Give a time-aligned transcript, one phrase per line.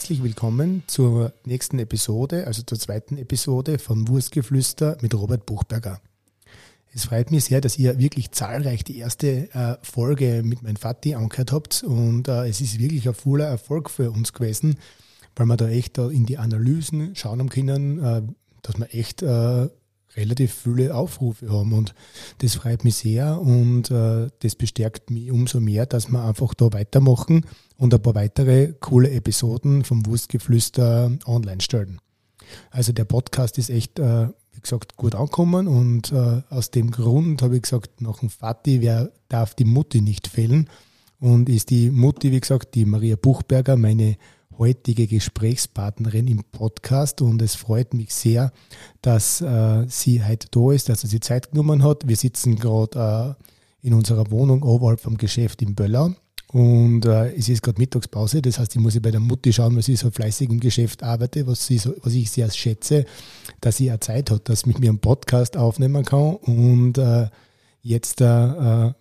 [0.00, 6.00] Herzlich willkommen zur nächsten Episode, also zur zweiten Episode von Wurstgeflüster mit Robert Buchberger.
[6.94, 11.14] Es freut mich sehr, dass ihr wirklich zahlreich die erste äh, Folge mit meinem Vati
[11.14, 14.78] angehört habt und äh, es ist wirklich ein voller Erfolg für uns gewesen,
[15.36, 18.22] weil wir da echt da in die Analysen schauen haben können, äh,
[18.62, 19.68] dass wir echt äh,
[20.16, 21.94] relativ viele Aufrufe haben und
[22.38, 26.72] das freut mich sehr und äh, das bestärkt mich umso mehr, dass wir einfach da
[26.72, 27.44] weitermachen
[27.80, 31.98] und ein paar weitere coole Episoden vom Wurstgeflüster online stellen.
[32.70, 37.40] Also der Podcast ist echt äh, wie gesagt, gut ankommen und äh, aus dem Grund
[37.40, 40.68] habe ich gesagt, nach dem Vati, wer darf die Mutti nicht fehlen?
[41.18, 44.16] Und ist die Mutti, wie gesagt, die Maria Buchberger, meine
[44.58, 48.52] heutige Gesprächspartnerin im Podcast und es freut mich sehr,
[49.00, 52.06] dass äh, sie heute da ist, dass sie sich Zeit genommen hat.
[52.06, 56.14] Wir sitzen gerade äh, in unserer Wohnung oberhalb vom Geschäft in Böller
[56.52, 59.82] und äh, es ist gerade Mittagspause, das heißt, ich muss bei der Mutti schauen, weil
[59.82, 63.04] sie so fleißig im Geschäft arbeitet, was, sie so, was ich sehr schätze,
[63.60, 66.34] dass sie ja Zeit hat, dass sie mit mir einen Podcast aufnehmen kann.
[66.36, 67.28] Und äh,
[67.82, 68.92] jetzt äh, äh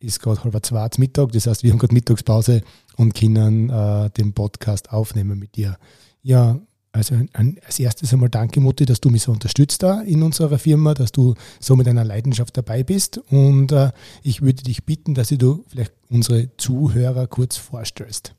[0.00, 2.62] ist gerade halb zwei Mittag, das heißt, wir haben gerade Mittagspause
[2.96, 5.76] und können äh, den Podcast aufnehmen mit dir.
[6.22, 6.60] Ja,
[6.98, 10.94] also als erstes einmal danke, Mutti, dass du mich so unterstützt da in unserer Firma,
[10.94, 13.18] dass du so mit einer Leidenschaft dabei bist.
[13.30, 18.34] Und äh, ich würde dich bitten, dass du vielleicht unsere Zuhörer kurz vorstellst.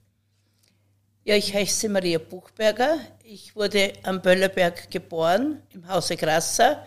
[1.24, 2.98] Ja, ich heiße Maria Buchberger.
[3.24, 6.86] Ich wurde am Böllerberg geboren, im Hause Grasser.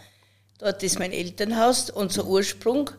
[0.58, 2.90] Dort ist mein Elternhaus, unser Ursprung,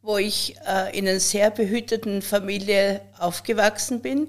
[0.00, 4.28] wo ich äh, in einer sehr behüteten Familie aufgewachsen bin.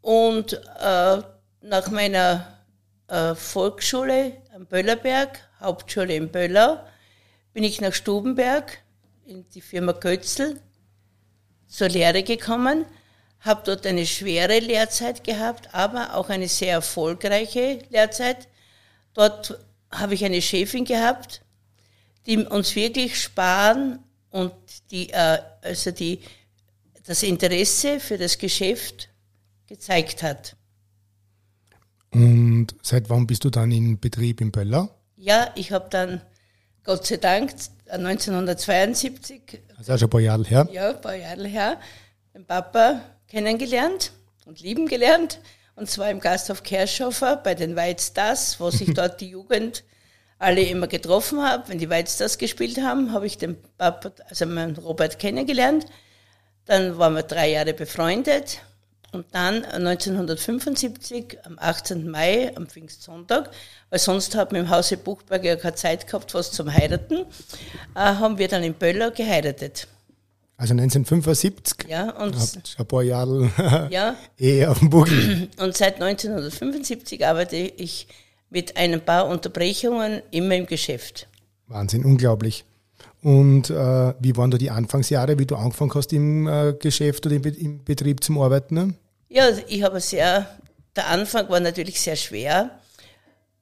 [0.00, 1.22] Und äh,
[1.62, 2.54] nach meiner
[3.08, 6.86] äh, Volksschule am Böllerberg, Hauptschule in Böller,
[7.52, 8.78] bin ich nach Stubenberg
[9.24, 10.60] in die Firma Götzl
[11.66, 12.84] zur Lehre gekommen,
[13.40, 18.48] habe dort eine schwere Lehrzeit gehabt, aber auch eine sehr erfolgreiche Lehrzeit.
[19.12, 19.58] Dort
[19.90, 21.42] habe ich eine Chefin gehabt,
[22.26, 23.98] die uns wirklich sparen
[24.30, 24.54] und
[24.90, 26.20] die, äh, also die,
[27.04, 29.08] das Interesse für das Geschäft
[29.66, 30.56] gezeigt hat.
[32.14, 34.88] Und seit wann bist du dann in Betrieb in Böller?
[35.16, 36.20] Ja, ich habe dann,
[36.84, 37.52] Gott sei Dank,
[37.90, 39.62] 1972.
[39.76, 40.68] Also auch schon ein paar Jahre her?
[40.72, 41.80] Ja, ein paar Jahre her,
[42.34, 44.12] den Papa kennengelernt
[44.46, 45.40] und lieben gelernt.
[45.76, 49.84] Und zwar im Gasthof Kerschofer bei den White Stars, wo sich dort die Jugend
[50.38, 51.68] alle immer getroffen hat.
[51.68, 55.86] Wenn die White Stars gespielt haben, habe ich den Papa, also meinen Robert kennengelernt.
[56.66, 58.60] Dann waren wir drei Jahre befreundet.
[59.14, 62.10] Und dann 1975, am 18.
[62.10, 63.50] Mai, am Pfingstsonntag,
[63.90, 67.24] weil sonst hat man im Hause Buchberg ja keine Zeit gehabt, was zum Heiraten,
[67.94, 69.86] äh, haben wir dann in Böller geheiratet.
[70.56, 71.88] Also 1975?
[71.88, 72.36] Ja, und
[72.78, 73.50] ein paar Jahre
[73.90, 75.48] ja, Ehe auf dem Buckel.
[75.58, 78.06] Und seit 1975 arbeite ich
[78.50, 81.26] mit ein paar Unterbrechungen immer im Geschäft.
[81.66, 82.64] Wahnsinn, unglaublich.
[83.20, 87.34] Und äh, wie waren da die Anfangsjahre, wie du angefangen hast im äh, Geschäft oder
[87.34, 88.74] im, im Betrieb zum Arbeiten?
[88.74, 88.94] Ne?
[89.34, 90.46] Ja, ich habe sehr,
[90.94, 92.70] der Anfang war natürlich sehr schwer.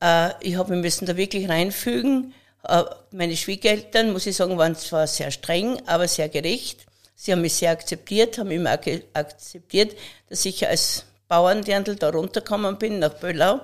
[0.03, 2.35] Äh, ich habe müssen da wirklich reinfügen.
[2.65, 6.85] Äh, meine Schwiegereltern, muss ich sagen, waren zwar sehr streng, aber sehr gerecht.
[7.15, 8.79] Sie haben mich sehr akzeptiert, haben immer
[9.15, 9.97] akzeptiert,
[10.29, 13.63] dass ich als Bauerndirndl da runtergekommen bin nach Böllau.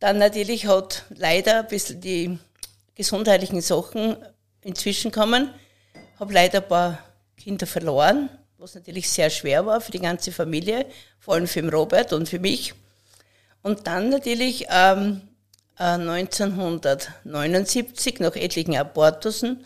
[0.00, 2.38] Dann natürlich hat leider ein bisschen die
[2.94, 4.16] gesundheitlichen Sachen
[4.62, 5.50] inzwischen kommen.
[6.18, 6.98] Habe leider ein paar
[7.36, 8.30] Kinder verloren,
[8.66, 10.86] was natürlich sehr schwer war für die ganze Familie,
[11.20, 12.74] vor allem für den Robert und für mich.
[13.62, 15.20] Und dann natürlich ähm,
[15.76, 19.64] 1979, äh, nach etlichen Abortusen,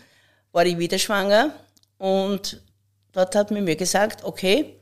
[0.53, 1.55] war ich wieder schwanger
[1.97, 2.61] und
[3.13, 4.75] dort hat man mir gesagt, okay,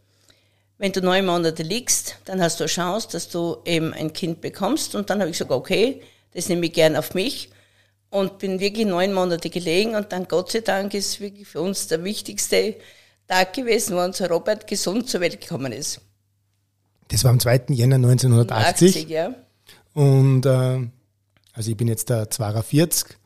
[0.79, 4.41] wenn du neun Monate liegst, dann hast du eine Chance, dass du eben ein Kind
[4.41, 4.97] bekommst.
[4.97, 6.03] Und dann habe ich gesagt, okay,
[6.35, 7.51] das nehme ich gern auf mich
[8.11, 11.87] und bin wirklich neun Monate gelegen und dann Gott sei Dank ist wirklich für uns
[11.87, 12.75] der wichtigste
[13.29, 16.01] Tag gewesen, wo unser Robert gesund zur Welt gekommen ist.
[17.09, 17.67] Das war am 2.
[17.69, 18.97] Jänner 1980.
[18.97, 19.35] 80, ja.
[19.95, 20.89] Und äh,
[21.53, 23.17] also ich bin jetzt da 42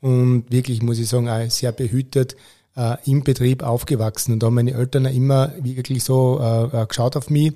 [0.00, 2.36] und wirklich, muss ich sagen, auch sehr behütet
[2.76, 4.32] äh, im Betrieb aufgewachsen.
[4.32, 7.54] Und da haben meine Eltern immer wirklich so äh, äh geschaut auf mich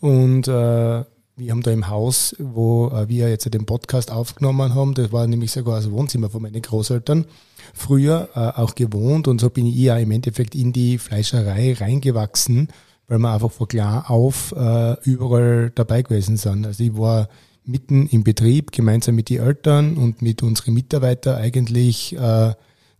[0.00, 1.04] und äh,
[1.36, 5.26] wir haben da im Haus, wo äh, wir jetzt den Podcast aufgenommen haben, das war
[5.26, 7.26] nämlich sogar das Wohnzimmer von meinen Großeltern,
[7.74, 12.68] früher äh, auch gewohnt und so bin ich ja im Endeffekt in die Fleischerei reingewachsen,
[13.06, 16.64] weil wir einfach von klar auf äh, überall dabei gewesen sind.
[16.64, 17.28] Also ich war
[17.64, 22.16] mitten im Betrieb gemeinsam mit den Eltern und mit unseren Mitarbeitern eigentlich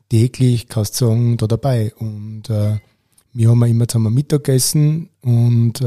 [0.09, 1.95] täglich, kannst du sagen, da dabei.
[2.01, 5.81] Und wir haben immer zusammen Mittag gegessen und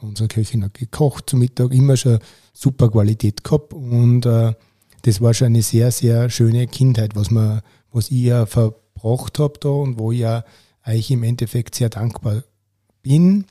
[0.00, 2.18] unsere Köchin hat gekocht zum Mittag, immer schon
[2.52, 4.54] super Qualität gehabt und äh,
[5.02, 7.62] das war schon eine sehr, sehr schöne Kindheit, was, man,
[7.92, 10.44] was ich ja verbracht habe da und wo ich ja
[10.82, 12.42] eigentlich im Endeffekt sehr dankbar
[13.02, 13.44] bin.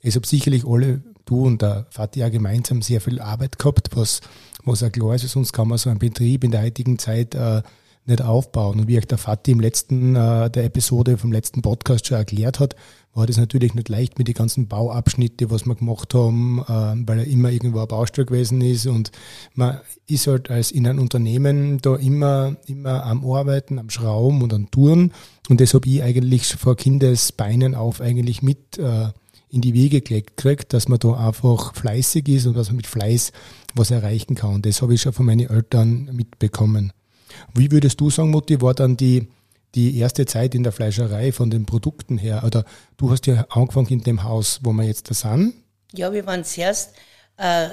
[0.00, 4.20] Es haben sicherlich alle, du und der Vati ja gemeinsam sehr viel Arbeit gehabt, was,
[4.64, 7.62] was auch klar ist, sonst kann man so einen Betrieb in der heutigen Zeit äh,
[8.06, 8.80] nicht aufbauen.
[8.80, 12.60] Und wie euch der Vati im letzten, äh, der Episode vom letzten Podcast schon erklärt
[12.60, 12.74] hat,
[13.12, 17.18] war das natürlich nicht leicht mit den ganzen Bauabschnitte, was wir gemacht haben, äh, weil
[17.18, 19.10] er immer irgendwo ein Baustelle gewesen ist und
[19.54, 24.54] man ist halt als in einem Unternehmen da immer, immer am Arbeiten, am Schrauben und
[24.54, 25.12] am Touren
[25.48, 29.08] und das habe ich eigentlich vor Kindesbeinen auf eigentlich mit äh,
[29.50, 32.86] in die Wege gelegt kriegt, dass man da einfach fleißig ist und dass man mit
[32.86, 33.32] Fleiß
[33.74, 34.54] was erreichen kann.
[34.54, 36.92] Und das habe ich schon von meinen Eltern mitbekommen.
[37.54, 39.28] Wie würdest du sagen, Mutti, war dann die,
[39.74, 42.42] die erste Zeit in der Fleischerei von den Produkten her?
[42.44, 42.64] Oder
[42.96, 45.54] du hast ja angefangen in dem Haus, wo wir jetzt da sind.
[45.92, 46.94] Ja, wir waren zuerst,
[47.36, 47.68] äh,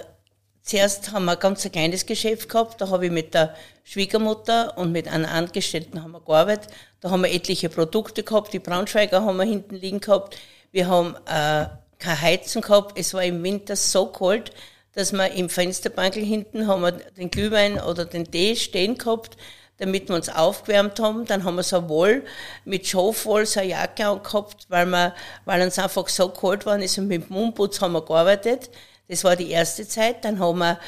[0.63, 2.81] zuerst haben wir ein ganz kleines Geschäft gehabt.
[2.81, 3.53] Da habe ich mit der
[3.83, 6.73] Schwiegermutter und mit einer Angestellten haben wir gearbeitet.
[6.99, 8.53] Da haben wir etliche Produkte gehabt.
[8.53, 10.37] Die Braunschweiger haben wir hinten liegen gehabt.
[10.71, 11.67] Wir haben äh,
[11.99, 12.97] keine Heizung gehabt.
[12.97, 14.51] Es war im Winter so kalt,
[14.93, 19.37] dass wir im Fensterbankel hinten haben wir den Glühwein oder den Tee stehen gehabt
[19.77, 21.25] damit wir uns aufgewärmt haben.
[21.25, 22.23] Dann haben wir so Woll
[22.65, 25.13] mit Schafwoll, so eine Jacke angehabt, weil, wir,
[25.45, 28.69] weil uns einfach so kalt war ist und mit dem Mundputz haben wir gearbeitet.
[29.07, 30.25] Das war die erste Zeit.
[30.25, 30.79] Dann haben wir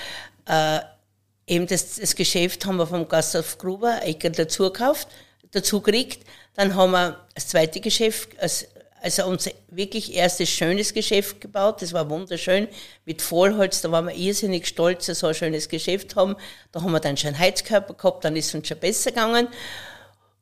[0.48, 0.80] äh,
[1.48, 5.08] eben das, das Geschäft haben wir vom Gasthof Gruber Ecke dazu gekauft,
[5.52, 6.26] dazu gekriegt.
[6.56, 8.66] Dann haben wir das zweite Geschäft, also
[9.02, 11.82] also unser wirklich erstes schönes Geschäft gebaut.
[11.82, 12.68] Das war wunderschön
[13.06, 13.82] mit Vollholz.
[13.82, 16.36] Da waren wir irrsinnig stolz, dass wir so ein schönes Geschäft haben.
[16.72, 19.48] Da haben wir dann schon Heizkörper gehabt, dann ist es uns schon besser gegangen.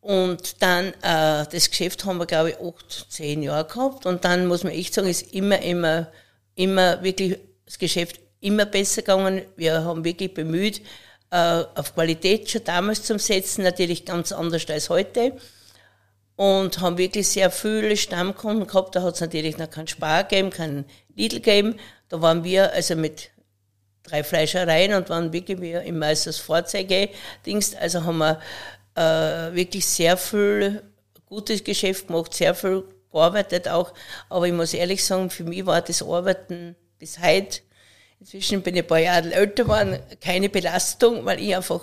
[0.01, 4.05] Und dann, äh, das Geschäft haben wir, glaube ich, acht, zehn Jahre gehabt.
[4.05, 6.07] Und dann muss man echt sagen, ist immer, immer,
[6.55, 9.41] immer wirklich das Geschäft immer besser gegangen.
[9.55, 10.81] Wir haben wirklich bemüht,
[11.31, 15.33] äh, auf Qualität schon damals zu setzen, natürlich ganz anders als heute
[16.37, 18.95] und haben wirklich sehr viele Stammkunden gehabt.
[18.95, 20.85] Da hat es natürlich noch keinen Spar gegeben, keinen
[21.15, 21.79] Lidl gegeben.
[22.09, 23.31] Da waren wir also mit
[24.03, 27.75] drei Fleischereien und waren wirklich wie im Meisters Vorzeige-Dings.
[27.75, 28.39] Also haben wir
[28.95, 30.83] äh, wirklich sehr viel
[31.25, 33.93] gutes Geschäft gemacht, sehr viel gearbeitet auch.
[34.29, 37.61] Aber ich muss ehrlich sagen, für mich war das Arbeiten bis heute,
[38.19, 41.81] inzwischen bin ich ein paar Jahre älter geworden, keine Belastung, weil ich einfach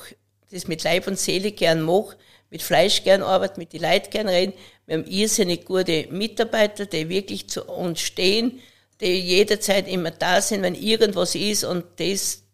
[0.53, 2.17] das mit Leib und Seele gern mache
[2.55, 4.53] mit Fleisch gern arbeiten, mit den Leuten gern reden.
[4.87, 8.61] Wir haben irrsinnig gute Mitarbeiter, die wirklich zu uns stehen,
[9.01, 12.45] die jederzeit immer da sind, wenn irgendwas ist und das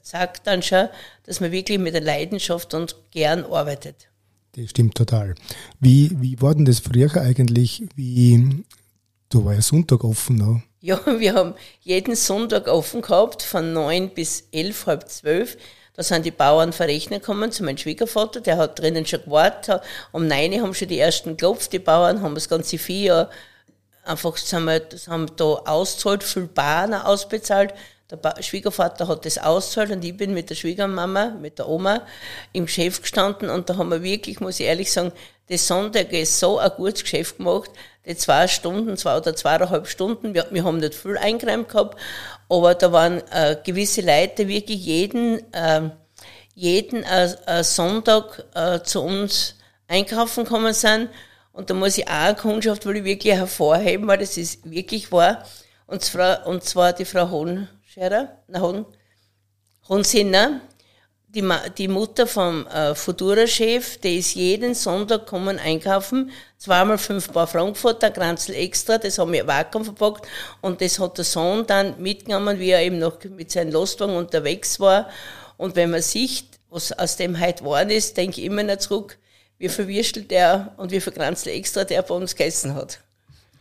[0.00, 0.88] sagt dann schon,
[1.24, 4.06] dass man wirklich mit der Leidenschaft und gern arbeitet.
[4.52, 5.34] Das stimmt total.
[5.80, 7.82] Wie, wie war denn das früher eigentlich?
[7.96, 8.64] Wie,
[9.28, 10.60] da war ja Sonntag offen noch.
[10.80, 15.56] Ja, wir haben jeden Sonntag offen gehabt, von neun bis elf, halb zwölf.
[15.94, 19.82] Da sind die Bauern verrechnen gekommen zu meinem Schwiegervater, der hat drinnen schon gewartet.
[20.10, 23.28] Um neun haben schon die ersten geklopft, die Bauern haben das ganze Vieh ja
[24.04, 27.74] einfach, haben, wir, das haben da auszahlt, viel Bauern ausbezahlt.
[28.10, 32.02] Der Schwiegervater hat das auszahlt und ich bin mit der Schwiegermama, mit der Oma
[32.52, 35.12] im Geschäft gestanden und da haben wir wirklich, muss ich ehrlich sagen,
[35.48, 37.70] das Sonntag ist so ein gutes Geschäft gemacht.
[38.06, 42.00] Die zwei Stunden, zwei oder zweieinhalb Stunden, wir, wir haben nicht viel eingeräumt gehabt,
[42.48, 45.90] aber da waren äh, gewisse Leute, wirklich jeden, äh,
[46.54, 49.54] jeden äh, äh, Sonntag äh, zu uns
[49.86, 51.10] einkaufen gekommen sind.
[51.52, 55.44] Und da muss ich auch eine Kundschaft ich wirklich hervorheben, weil das ist wirklich wahr.
[55.86, 58.86] Und zwar, und zwar die Frau Hohenscherer, na, Hohen,
[59.88, 60.62] Hohensinner,
[61.34, 61.48] die,
[61.78, 68.10] die Mutter vom äh, Futura-Chef, die ist jeden Sonntag kommen einkaufen, zweimal fünf Paar Frankfurter,
[68.10, 70.26] Kranzel extra, das haben wir Vakuum verpackt
[70.60, 74.78] und das hat der Sohn dann mitgenommen, wie er eben noch mit seinem Lastwagen unterwegs
[74.78, 75.08] war.
[75.56, 79.18] Und wenn man sieht, was aus dem heute geworden ist, denke ich immer noch zurück,
[79.58, 83.00] wie verwirstelt der und wie viel Kranzel extra der bei uns gegessen hat.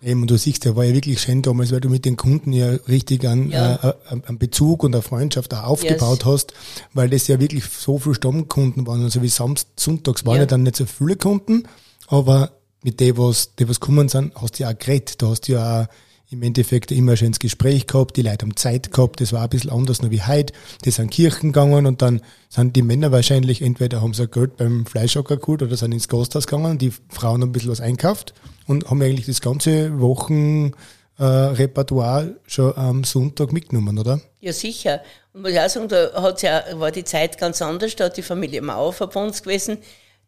[0.03, 2.71] Eben, du siehst, der war ja wirklich schön damals, weil du mit den Kunden ja
[2.87, 3.75] richtig einen, ja.
[3.75, 6.25] äh, einen Bezug und eine Freundschaft auch aufgebaut yes.
[6.25, 6.53] hast,
[6.93, 9.03] weil das ja wirklich so viele Stammkunden waren.
[9.03, 10.41] Also wie Samst, Sonntags waren ja.
[10.41, 11.67] ja dann nicht so viele Kunden,
[12.07, 15.21] aber mit denen, was, die was kommen sind, hast du ja auch geredet.
[15.21, 15.87] Da hast du ja auch
[16.31, 19.49] im Endeffekt immer schön ins Gespräch gehabt, die Leute haben Zeit gehabt, das war ein
[19.49, 20.53] bisschen anders noch wie heute.
[20.85, 24.85] Die sind Kirchen gegangen und dann sind die Männer wahrscheinlich entweder haben sie Geld beim
[24.85, 28.33] Fleischhocker geholt oder sind ins Gasthaus gegangen, die Frauen haben ein bisschen was einkauft
[28.71, 34.21] und haben eigentlich das ganze Wochenrepertoire schon am Sonntag mitgenommen, oder?
[34.39, 35.01] Ja, sicher.
[35.33, 38.17] Und muss ich auch sagen, da hat's ja, war die Zeit ganz anders, da hat
[38.17, 39.79] die Familie Mauer bei uns gewesen.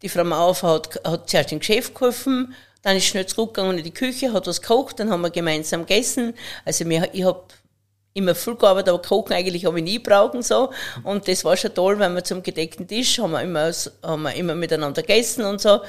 [0.01, 3.93] Die Frau Mauer hat, hat zuerst im Geschäft geholfen, dann ist schnell zurückgegangen in die
[3.93, 6.33] Küche, hat was gekocht, dann haben wir gemeinsam gegessen.
[6.65, 7.45] Also mir, ich habe
[8.13, 10.71] immer viel gearbeitet, aber kochen eigentlich habe ich nie brauchen so.
[11.03, 13.71] Und das war schon toll, weil wir zum gedeckten Tisch haben wir immer,
[14.03, 15.79] haben wir immer miteinander gegessen und so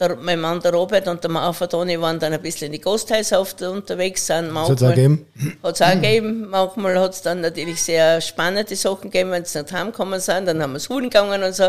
[0.00, 3.40] der, mein Mann, der Robert und der Toni waren dann ein bisschen in die Gasthäuser
[3.40, 4.26] unterwegs.
[4.26, 4.52] Sind.
[4.52, 5.26] Manchmal, hat's auch gegeben?
[5.62, 6.48] Hat's auch gegeben.
[6.48, 10.46] Manchmal hat's dann natürlich sehr spannende Sachen gegeben, wenn sie nicht heimgekommen sind.
[10.46, 11.64] Dann haben wir es Huhn gegangen und so.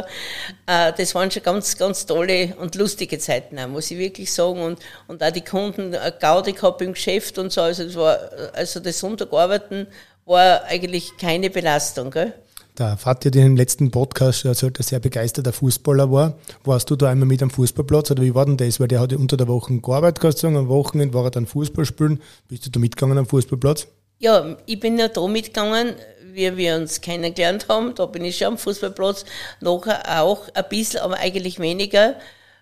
[0.68, 4.62] Äh, das waren schon ganz, ganz tolle und lustige Zeiten, auch, muss ich wirklich sagen.
[4.62, 7.62] Und, und auch die Kunden, eine Gaudi gehabt im Geschäft und so.
[7.62, 8.20] Also, das war,
[8.54, 9.88] also das Sonntagarbeiten
[10.26, 12.34] war eigentlich keine Belastung, gell?
[12.80, 16.36] Der Vati in dem letzten Podcast schon erzählt, er sehr begeisterter Fußballer war.
[16.64, 18.80] Warst du da einmal mit am Fußballplatz oder wie war denn das?
[18.80, 21.46] Weil der hat unter der Woche gearbeitet, kannst du sagen, am Wochenende war er dann
[21.46, 22.22] Fußball spielen.
[22.48, 23.88] Bist du da mitgegangen am Fußballplatz?
[24.20, 25.94] Ja, ich bin ja da mitgegangen,
[26.32, 27.94] wie wir uns kennengelernt haben.
[27.96, 29.26] Da bin ich schon am Fußballplatz.
[29.60, 32.16] Nachher auch ein bisschen, aber eigentlich weniger,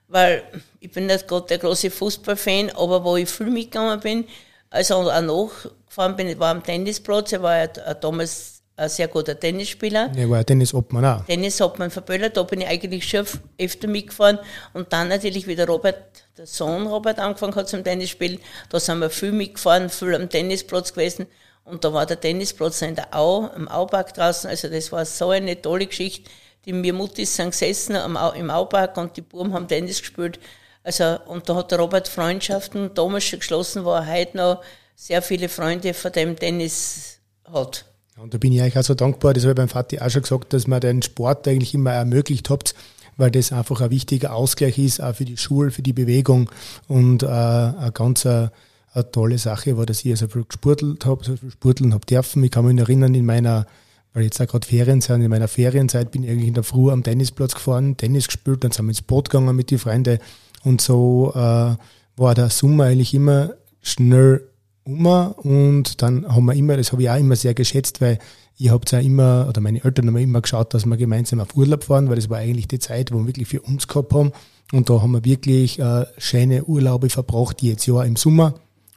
[0.08, 0.42] weil
[0.80, 4.26] ich bin nicht gerade der große Fußballfan, aber wo ich viel mitgegangen bin,
[4.72, 7.34] also auch nachgefahren bin, war am Tennisplatz.
[7.34, 10.12] Er war ja damals ein sehr guter Tennisspieler.
[10.16, 11.26] Ja, war Dennis Obmann auch.
[11.26, 13.26] Dennis Obmann verböllert, da bin ich eigentlich schon
[13.60, 14.40] öfter mitgefahren.
[14.74, 15.98] Und dann natürlich, wie der Robert,
[16.38, 20.94] der Sohn Robert angefangen hat zum Tennisspielen, da sind wir viel mitgefahren, viel am Tennisplatz
[20.94, 21.26] gewesen.
[21.66, 24.50] Und da war der Tennisplatz in der Au, im Aupark draußen.
[24.50, 26.30] Also das war so eine tolle Geschichte.
[26.66, 30.40] Die mir Muttis sind gesessen Au, im Aupark und die Buben haben Tennis gespielt.
[30.84, 34.64] Also, und da hat der Robert Freundschaften damals schon geschlossen, wo er heute noch
[34.96, 37.20] sehr viele Freunde von dem Tennis
[37.52, 37.86] hat.
[38.20, 40.24] Und da bin ich euch auch so dankbar, das habe ich beim Vati auch schon
[40.24, 42.74] gesagt, dass man den Sport eigentlich immer ermöglicht habt,
[43.16, 46.50] weil das einfach ein wichtiger Ausgleich ist, auch für die Schule, für die Bewegung
[46.88, 48.52] und äh, eine ganz eine,
[48.94, 52.06] äh, eine tolle Sache war, dass ich so viel gesportelt habe, so viel sporteln habe
[52.08, 52.44] dürfen.
[52.44, 53.68] Ich kann mich erinnern, in meiner,
[54.14, 56.90] weil jetzt auch gerade Ferien sind, in meiner Ferienzeit bin ich eigentlich in der Früh
[56.90, 60.18] am Tennisplatz gefahren, Tennis gespielt, dann sind wir ins Boot gegangen mit den Freunden
[60.64, 61.76] und so äh,
[62.16, 63.52] war der Sommer eigentlich immer
[63.84, 64.42] schnell
[64.88, 68.20] um und dann haben wir immer, das habe ich auch immer sehr geschätzt, weil
[68.58, 71.84] ich habe ja immer, oder meine Eltern haben immer geschaut, dass wir gemeinsam auf Urlaub
[71.84, 74.32] fahren, weil das war eigentlich die Zeit, wo wir wirklich für uns gehabt haben.
[74.74, 78.56] Und da haben wir wirklich äh, schöne Urlaube verbracht, jetzt Jahr im Sommer.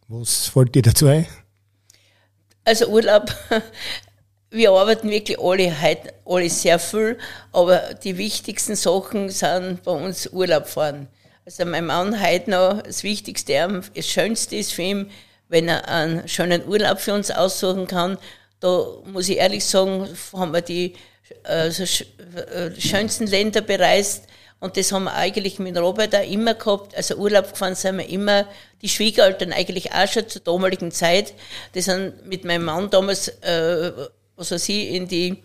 [0.08, 1.26] Was fällt dir dazu ein?
[2.64, 3.34] Also Urlaub,
[4.50, 7.18] wir arbeiten wirklich alle heute, alle sehr viel,
[7.52, 11.08] aber die wichtigsten Sachen sind bei uns Urlaub fahren.
[11.44, 15.10] Also mein Mann heute noch, das Wichtigste, das Schönste ist für ihn,
[15.50, 18.16] wenn er einen schönen Urlaub für uns aussuchen kann.
[18.60, 20.94] Da muss ich ehrlich sagen, haben wir die
[21.44, 24.24] äh, äh, schönsten Länder bereist.
[24.60, 26.94] Und das haben wir eigentlich mit Robert auch immer gehabt.
[26.94, 28.46] Also Urlaub gefahren sind wir immer.
[28.82, 31.34] Die Schwiegereltern eigentlich auch schon zur damaligen Zeit.
[31.74, 33.92] Die sind mit meinem Mann damals, äh,
[34.36, 35.42] was weiß ich, in die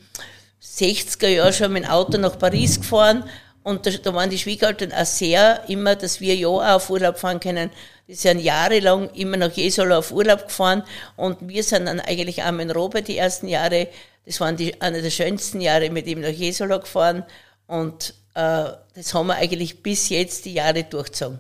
[0.62, 3.24] 60er Jahre schon mit dem Auto nach Paris gefahren.
[3.66, 7.18] Und da, da waren die Schwiegereltern auch sehr immer, dass wir ja auch auf Urlaub
[7.18, 7.72] fahren können.
[8.08, 10.84] Die sind jahrelang immer nach Jesolo auf Urlaub gefahren
[11.16, 13.88] und wir sind dann eigentlich auch mit Robert die ersten Jahre,
[14.24, 17.24] das waren die, eine der schönsten Jahre mit ihm nach Jesolo gefahren
[17.66, 21.40] und äh, das haben wir eigentlich bis jetzt die Jahre durchgezogen.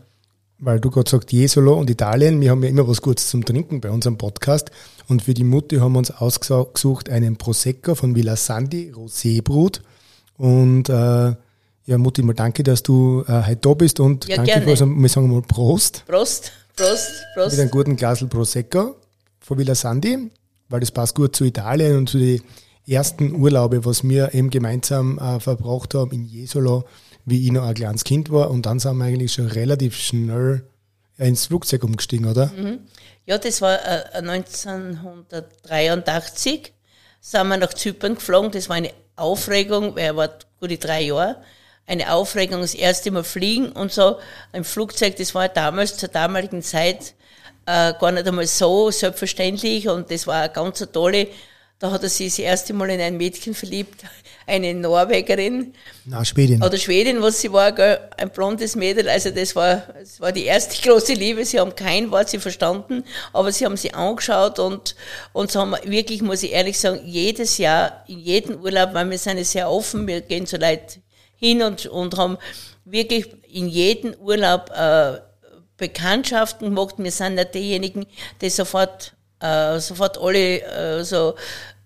[0.57, 3.81] Weil du gerade sagst, Jesolo und Italien, wir haben ja immer was Gutes zum Trinken
[3.81, 4.71] bei unserem Podcast
[5.07, 9.81] und für die Mutti haben wir uns ausgesucht einen Prosecco von Villa Sandi, Rosébrut
[10.39, 11.35] und äh,
[11.85, 14.67] ja, Mutti, mal danke, dass du äh, heute da bist und ja, danke gerne.
[14.67, 16.03] also, wir sagen mal Prost.
[16.07, 17.51] Prost, Prost, Prost.
[17.51, 18.95] Mit einem guten Glasel Prosecco
[19.39, 20.31] von Villa Sandi,
[20.69, 22.41] weil das passt gut zu Italien und zu den
[22.87, 26.85] ersten Urlaube, was wir eben gemeinsam äh, verbracht haben in Jesolo,
[27.25, 30.63] wie ich noch ein kleines Kind war und dann sind wir eigentlich schon relativ schnell
[31.17, 32.47] ins Flugzeug umgestiegen, oder?
[32.47, 32.79] Mhm.
[33.27, 36.73] Ja, das war äh, 1983,
[37.21, 41.37] sind wir nach Zypern geflogen, das war eine Aufregung, weil er war gute drei Jahre
[41.87, 44.17] eine Aufregung, das erste Mal fliegen und so.
[44.51, 47.13] Ein Flugzeug, das war damals, zur damaligen Zeit,
[47.65, 51.27] äh, gar nicht einmal so selbstverständlich und das war eine ganz tolle.
[51.77, 54.01] Da hat er sich das erste Mal in ein Mädchen verliebt,
[54.47, 55.73] eine Norwegerin.
[56.05, 56.63] Na, Schwedin.
[56.63, 57.99] Oder Schwedin, was sie war, gell?
[58.17, 59.09] ein blondes Mädel.
[59.09, 61.43] Also das war, das war die erste große Liebe.
[61.43, 64.95] Sie haben kein Wort sie verstanden, aber sie haben sie angeschaut und,
[65.33, 69.09] und so haben wir wirklich, muss ich ehrlich sagen, jedes Jahr, in jedem Urlaub, weil
[69.09, 71.01] wir sind ja sehr offen, wir gehen so Leute
[71.37, 72.37] hin und, und haben
[72.85, 75.19] wirklich in jedem Urlaub äh,
[75.77, 76.95] Bekanntschaften gemacht.
[76.97, 78.05] Wir sind nicht diejenigen,
[78.41, 81.35] die sofort, äh, sofort alle äh, so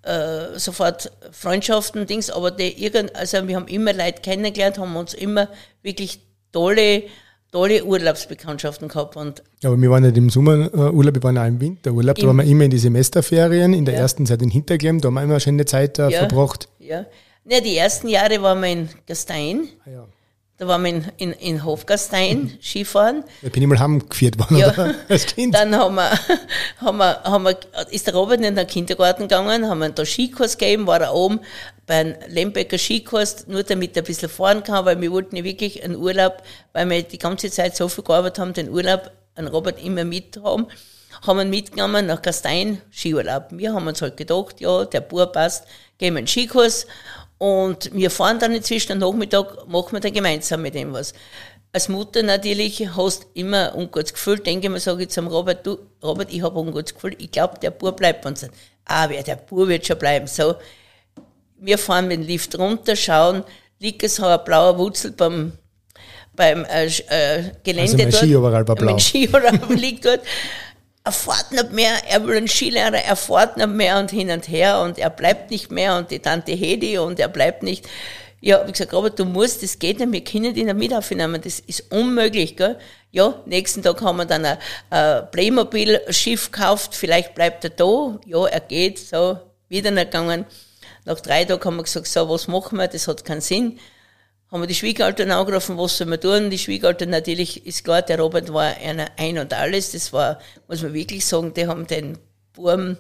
[0.04, 5.14] äh, sofort Freundschaften, Dings, aber die irgend, also wir haben immer Leute kennengelernt, haben uns
[5.14, 5.50] immer
[5.84, 7.04] wirklich tolle,
[7.52, 9.18] tolle Urlaubsbekanntschaften gehabt.
[9.18, 12.46] Und aber wir waren nicht im Sommerurlaub, wir waren auch im Winterurlaub, da waren wir
[12.46, 14.02] immer in die Semesterferien, in der ja.
[14.02, 16.70] ersten Zeit in Hinterklemm, da haben wir immer schöne Zeit äh, ja, verbracht.
[16.80, 17.06] Ja,
[17.46, 19.70] ja, die ersten Jahre waren wir in Gastein.
[19.86, 20.08] Ah, ja.
[20.58, 23.24] Da waren wir in, in, in Hofgastein Skifahren.
[23.42, 24.74] Da bin ich mal heimgeführt worden, Ja.
[24.74, 24.94] oder?
[25.08, 25.56] Als Kind.
[25.56, 26.12] Dann haben wir,
[26.82, 27.58] haben wir, haben wir,
[27.92, 31.40] ist der Robert in den Kindergarten gegangen, haben wir da Skikurs gegeben, war er oben
[31.88, 35.82] beim Lembecker Skikurs, nur damit er ein bisschen fahren kann, weil wir wollten ja wirklich
[35.82, 36.44] einen Urlaub,
[36.74, 40.42] weil wir die ganze Zeit so viel gearbeitet haben, den Urlaub, einen Robert immer mit
[40.44, 40.68] haben,
[41.26, 43.46] haben wir ihn mitgenommen nach Gastein, Skiurlaub.
[43.52, 45.66] Wir haben uns halt gedacht, ja, der Bub passt,
[45.98, 46.86] gehen wir einen Skikurs
[47.40, 51.14] und wir fahren dann inzwischen am Nachmittag, machen wir dann gemeinsam mit ihm was.
[51.72, 55.66] Als Mutter natürlich hast immer ein ungutes Gefühl, denke ich mir, sage ich zum Robert,
[55.66, 58.46] du, Robert, ich habe ein ungutes Gefühl, ich glaube, der Bub bleibt bei uns.
[58.86, 60.28] Ah, wer, der Bub wird schon bleiben.
[60.28, 60.56] So,
[61.58, 63.44] wir fahren mit dem Lift runter, schauen,
[63.80, 65.54] liegt so ein blauer Wurzel beim,
[66.36, 68.24] beim äh, äh, Gelände Also mein dort.
[68.24, 68.92] Skioverall war blau.
[68.92, 70.22] Mein Skioverall liegt dort.
[71.04, 74.48] Er fährt nicht mehr, er will einen Skilehrer, er fährt nicht mehr und hin und
[74.48, 77.88] her und er bleibt nicht mehr und die Tante Hedi und er bleibt nicht.
[78.42, 81.42] Ja, ich gesagt, Robert, du musst, das geht nicht, wir können dich nicht mit aufnehmen,
[81.42, 82.78] das ist unmöglich, gell?
[83.12, 84.58] Ja, nächsten Tag haben wir dann ein,
[84.92, 88.20] ein Playmobil-Schiff gekauft, vielleicht bleibt er da.
[88.26, 90.46] Ja, er geht, so, wieder nicht gegangen.
[91.06, 93.80] Nach drei Tagen haben wir gesagt, so, was machen wir, das hat keinen Sinn
[94.52, 96.50] haben wir die Schwiegereltern angerufen, was soll man tun?
[96.50, 99.92] Die Schwiegereltern natürlich, ist klar, der Robert war einer ein und alles.
[99.92, 102.18] Das war, muss man wirklich sagen, die haben den
[102.54, 102.98] Burm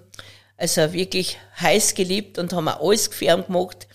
[0.58, 3.88] also wirklich heiß geliebt und haben auch alles gefärbt gemacht.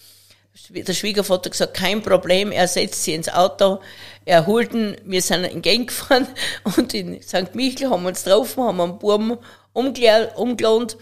[0.71, 3.81] Der Schwiegervater gesagt, kein Problem, er setzt sie ins Auto,
[4.25, 6.27] er holt ihn, wir sind entgegengefahren
[6.77, 7.55] und in St.
[7.55, 9.39] Michel haben wir uns getroffen, haben einen Burm
[9.73, 10.97] umgelohnt.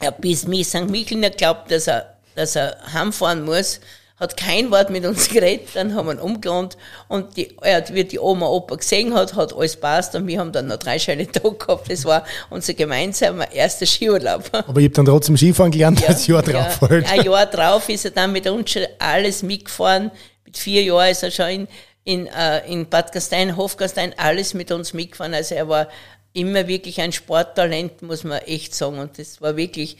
[0.00, 0.88] Er bis mich St.
[0.88, 3.78] Michel nicht glaubt, dass er, dass er heimfahren muss.
[4.16, 6.76] Hat kein Wort mit uns geredet, dann haben wir ihn umgelohnt
[7.08, 10.52] und die, hat, wie die Oma Opa gesehen hat, hat alles passt und wir haben
[10.52, 11.90] dann noch drei schöne Tage gehabt.
[11.90, 14.50] Das war unser gemeinsamer erster Skiurlaub.
[14.52, 17.10] Aber ich habe dann trotzdem Skifahren gelernt, das Jahr drauf ja, halt.
[17.10, 20.10] Ein Jahr drauf ist er dann mit uns schon alles mitgefahren.
[20.44, 21.68] Mit vier Jahren ist er schon in,
[22.04, 25.34] in, äh, in Bad Gastein, Hofgastein, alles mit uns mitgefahren.
[25.34, 25.88] Also er war
[26.32, 28.98] immer wirklich ein Sporttalent, muss man echt sagen.
[28.98, 29.96] Und das war wirklich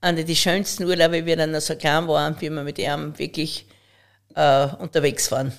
[0.00, 3.18] einer der schönsten Urlaube, wie wir dann noch so klein waren, wie wir mit ihm
[3.18, 3.66] wirklich
[4.34, 5.52] äh, unterwegs waren.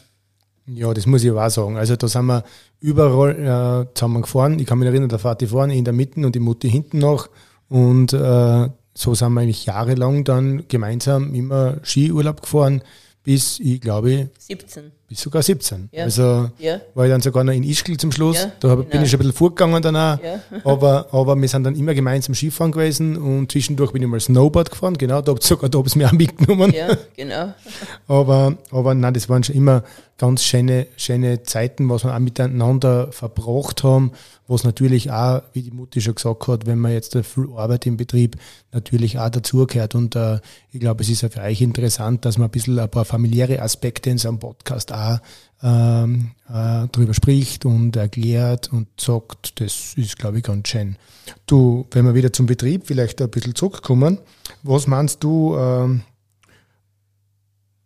[0.68, 1.78] Ja, das muss ich auch sagen.
[1.78, 2.44] Also da sind wir
[2.80, 4.60] überall äh, zusammen gefahren.
[4.60, 7.30] Ich kann mich erinnern, der Vati vorne in der Mitte und die Mutti hinten noch.
[7.70, 12.82] Und äh, so sind wir eigentlich jahrelang dann gemeinsam immer Skiurlaub gefahren,
[13.24, 14.92] bis ich glaube, 17.
[15.08, 15.90] bis sogar 17.
[15.92, 16.04] Ja.
[16.04, 16.82] Also Ja.
[16.94, 18.38] war ich dann sogar noch in Ischgl zum Schluss.
[18.38, 19.04] Ja, da hab, bin genau.
[19.04, 19.84] ich schon ein bisschen vorgegangen.
[19.94, 20.20] Ja.
[20.64, 24.72] Aber, aber wir sind dann immer gemeinsam Skifahren gewesen und zwischendurch bin ich mal Snowboard
[24.72, 24.98] gefahren.
[24.98, 26.74] Genau, da habt sogar da hab's mir auch mitgenommen.
[26.74, 27.54] Ja, genau.
[28.08, 29.84] Aber, aber nein, das waren schon immer
[30.18, 34.12] ganz schöne, schöne Zeiten, was wir auch miteinander verbracht haben,
[34.48, 37.98] was natürlich auch, wie die Mutti schon gesagt hat, wenn man jetzt viel Arbeit im
[37.98, 38.36] Betrieb
[38.72, 39.94] natürlich auch dazugehört.
[39.94, 40.40] Und äh,
[40.72, 43.62] ich glaube, es ist ja für euch interessant, dass man ein bisschen ein paar familiäre
[43.62, 45.20] Aspekte in so einem Podcast auch
[45.64, 50.98] ähm, äh, drüber spricht und erklärt und sagt, das ist, glaube ich, ganz schön.
[51.46, 54.20] Du, wenn wir wieder zum Betrieb vielleicht ein bisschen zurückkommen,
[54.64, 56.04] was meinst du, ähm,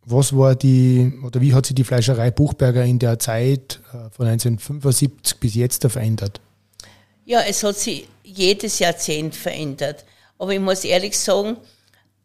[0.04, 4.28] was war die, oder wie hat sich die Fleischerei Buchberger in der Zeit äh, von
[4.28, 6.42] 1975 bis jetzt verändert?
[7.26, 10.06] Ja, es hat sich jedes Jahrzehnt verändert.
[10.38, 11.58] Aber ich muss ehrlich sagen,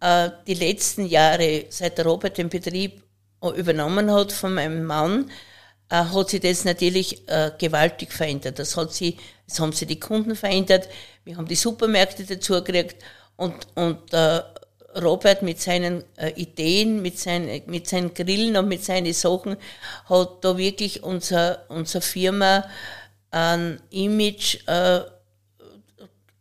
[0.01, 3.03] äh, die letzten Jahre, seit der Robert den Betrieb
[3.55, 5.31] übernommen hat von meinem Mann,
[5.91, 8.59] äh, hat sich das natürlich äh, gewaltig verändert.
[8.59, 10.89] Das hat sie, es haben sich die Kunden verändert.
[11.25, 13.03] Wir haben die Supermärkte dazu gekriegt
[13.37, 14.43] und, und äh,
[15.01, 19.57] Robert mit seinen äh, Ideen, mit seinen, mit seinen Grillen und mit seinen Sachen
[20.09, 22.65] hat da wirklich unser, unsere Firma
[23.31, 25.01] ein Image äh,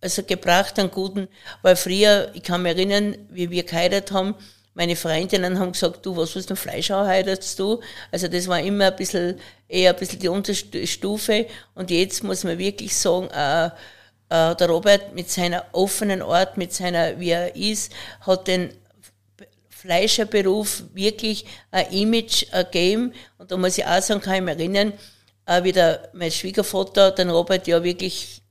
[0.01, 1.27] also gebracht, einen guten,
[1.63, 4.35] weil früher, ich kann mich erinnern, wie wir geheiratet haben,
[4.75, 7.79] meine Freundinnen haben gesagt, du, was willst du, Fleischhauer heiratest du?
[8.11, 12.43] Also das war immer ein bisschen, eher ein bisschen die unterste Stufe und jetzt muss
[12.43, 13.67] man wirklich sagen, äh,
[14.29, 18.71] äh, der Robert mit seiner offenen Art, mit seiner, wie er ist, hat den
[19.69, 23.13] Fleischerberuf wirklich ein Image gegeben.
[23.37, 24.93] Und da muss ich auch sagen, kann ich mich erinnern,
[25.45, 28.41] äh, wie der, mein Schwiegervater den Robert ja wirklich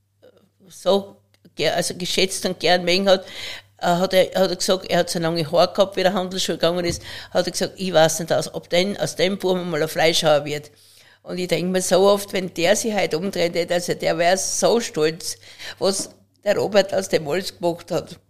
[0.69, 1.17] so
[1.75, 3.25] also geschätzt und gern mögen hat,
[3.79, 6.85] hat er, hat er gesagt, er hat so lange Haar gehabt, wie der Handelsschule gegangen
[6.85, 9.89] ist, hat er gesagt, ich weiß nicht, aus, ob denn, aus dem Buben mal ein
[9.89, 10.71] Fleischhauer wird.
[11.23, 14.79] Und ich denke mir so oft, wenn der sich heute umdreht also der wäre so
[14.81, 15.39] stolz,
[15.79, 16.11] was
[16.45, 18.21] der Robert aus dem alles gemacht hat.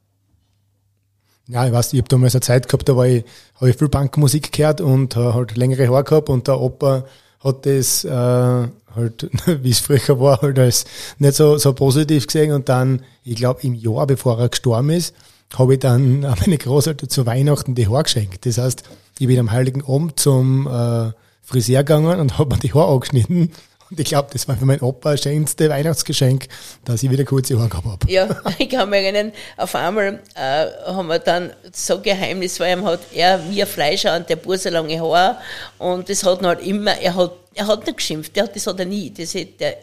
[1.49, 3.25] Ja, ich weiß, ich habe damals eine Zeit gehabt, da war ich,
[3.57, 7.05] habe ich viel Punkmusik gehört und äh, halt längere Haare gehabt und der Opa
[7.41, 8.71] hat das äh, halt,
[9.63, 10.87] wie es früher war, halt als
[11.19, 15.15] nicht so, so positiv gesehen und dann, ich glaube, im Jahr, bevor er gestorben ist,
[15.59, 18.47] habe ich dann an meine Großeltern zu Weihnachten die Haare geschenkt.
[18.47, 18.83] Das heißt,
[19.19, 21.13] ich bin am Heiligen Abend zum äh,
[21.43, 23.53] Friseur gegangen und habe mir die Haare angeschnitten.
[23.91, 26.49] Und ich glaube, das war für meinen Opa das schönste Weihnachtsgeschenk,
[26.85, 28.11] dass ich wieder kurze Haare gehabt habe.
[28.11, 33.01] Ja, ich kann mich erinnern, auf einmal äh, haben wir dann so Geheimnis, weil hat
[33.13, 35.37] er wie ein Fleischer und der Bur so lange Haare
[35.79, 38.87] und das hat halt immer, er hat, er hat nicht geschimpft, der, das hat er
[38.87, 39.11] nie.
[39.11, 39.77] Das hat, der,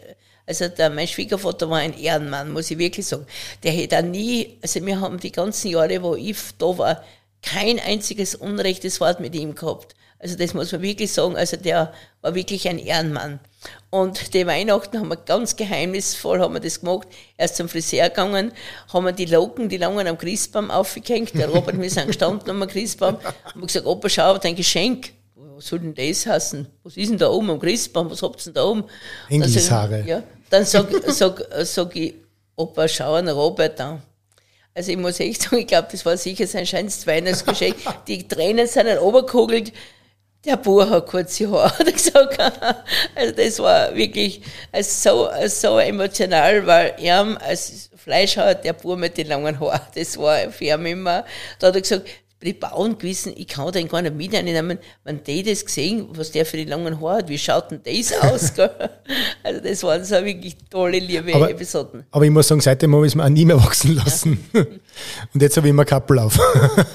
[0.46, 3.26] also der, mein Schwiegervater war ein Ehrenmann, muss ich wirklich sagen.
[3.62, 7.04] Der hätte auch nie, also wir haben die ganzen Jahre, wo ich da war,
[7.42, 9.94] kein einziges unrechtes Wort mit ihm gehabt.
[10.22, 11.36] Also das muss man wirklich sagen.
[11.36, 13.40] Also der war wirklich ein Ehrenmann.
[13.90, 17.08] Und die Weihnachten haben wir ganz geheimnisvoll haben wir das gemacht.
[17.36, 18.52] Erst zum Friseur gegangen,
[18.92, 21.34] haben wir die Locken, die langen am Christbaum aufgehängt.
[21.34, 23.18] Der Robert, wir sind gestanden am Christbaum.
[23.44, 25.12] Haben gesagt, Opa, schau, dein Geschenk.
[25.56, 26.66] Was soll denn das heißen?
[26.82, 28.10] Was ist denn da oben am Christbaum?
[28.10, 28.84] Was habt ihr denn da oben?
[29.28, 30.04] Engelshaare.
[30.06, 32.14] Ja, dann sag, sag, sag ich,
[32.56, 34.02] Opa, schau an Robert an.
[34.74, 37.76] Also ich muss echt sagen, ich glaube, das war sicher sein schönstes Weihnachtsgeschenk.
[38.06, 39.72] Die Tränen sind dann oberkugelt
[40.44, 42.40] der Bauer hat kurze Haare, hat er gesagt.
[43.14, 44.42] Also das war wirklich
[44.82, 50.50] so, so emotional, weil er als Fleischhauer, der Bauer mit den langen Haaren, das war
[50.50, 51.24] für ihn immer,
[51.58, 52.08] da hat er gesagt,
[52.44, 56.46] die Bauern gewissen, ich kann den gar nicht mitnehmen, wenn die das gesehen, was der
[56.46, 58.52] für die langen Haare hat, wie schaut denn das aus?
[59.42, 62.04] also das waren so wirklich tolle, liebe aber, Episoden.
[62.10, 64.44] Aber ich muss sagen, seitdem habe ich es mir auch nie mehr wachsen lassen.
[64.52, 64.60] Ja.
[65.34, 66.38] Und jetzt habe ich immer Kappel auf.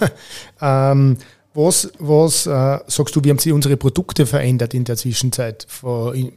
[0.61, 1.17] ähm,
[1.53, 6.31] was, was äh, sagst du, wie haben sich unsere Produkte verändert in der Zwischenzeit von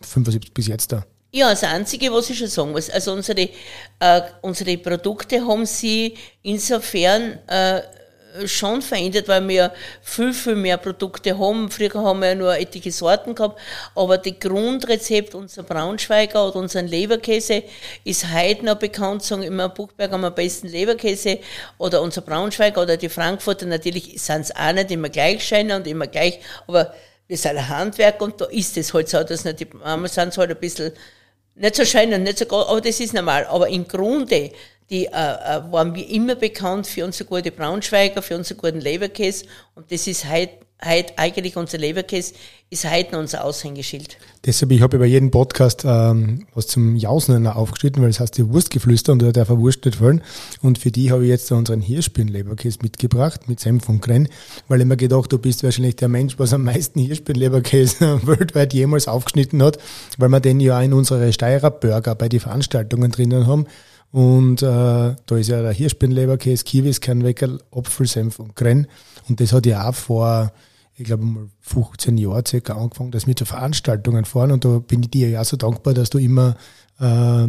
[0.00, 1.04] 75 bis jetzt da?
[1.34, 3.48] Ja, das Einzige, was ich schon sagen muss, also unsere,
[4.00, 7.80] äh, unsere Produkte haben sie insofern äh,
[8.46, 11.70] schon verändert, weil wir viel, viel mehr Produkte haben.
[11.70, 13.60] Früher haben wir ja nur etliche Sorten gehabt,
[13.94, 17.62] aber das Grundrezept, unser Braunschweiger oder unseren Leberkäse,
[18.04, 21.38] ist heute noch bekannt, sagen immer, Buchberg haben wir am besten Leberkäse
[21.78, 25.86] oder unser Braunschweiger oder die Frankfurter, natürlich sind es auch nicht immer gleich scheinen und
[25.86, 26.94] immer gleich, aber
[27.26, 30.36] wir sind ein Handwerk und da ist es halt so, dass nicht die Mama sind
[30.36, 30.92] halt ein bisschen
[31.54, 33.46] nicht so schön und nicht so aber das ist normal.
[33.46, 34.52] Aber im Grunde
[34.92, 39.46] die äh, äh, waren wir immer bekannt für unsere gute Braunschweiger, für unseren guten Leberkäse.
[39.74, 40.52] Und das ist heute
[40.84, 42.34] heute eigentlich unser Leberkäse
[42.70, 44.16] ist heute unser Aushängeschild.
[44.46, 48.48] Deshalb, ich habe über jeden Podcast ähm, was zum Jausen aufgeschnitten, weil es heißt die
[48.48, 50.22] Wurstgeflüster und da darf Wurst nicht fallen.
[50.62, 54.28] Und für die habe ich jetzt unseren Hirschbirnleberkäse mitgebracht mit Senf und Grenn,
[54.68, 59.06] weil ich mir gedacht, du bist wahrscheinlich der Mensch, was am meisten Hirschbirnleberkäse weltweit jemals
[59.06, 59.78] aufgeschnitten hat,
[60.16, 63.66] weil wir den ja auch in unsere Steirer Burger bei den Veranstaltungen drinnen haben.
[64.12, 64.66] Und äh,
[65.26, 68.86] da ist ja der Hirschbirnleberkäse, Kiwis, Kernweckerl, Apfelsenf und Grenn.
[69.28, 70.52] Und das hat ja auch vor,
[70.94, 74.52] ich glaube mal 15 Jahren circa angefangen, dass wir zu Veranstaltungen fahren.
[74.52, 76.56] Und da bin ich dir ja so dankbar, dass du immer
[77.00, 77.48] äh,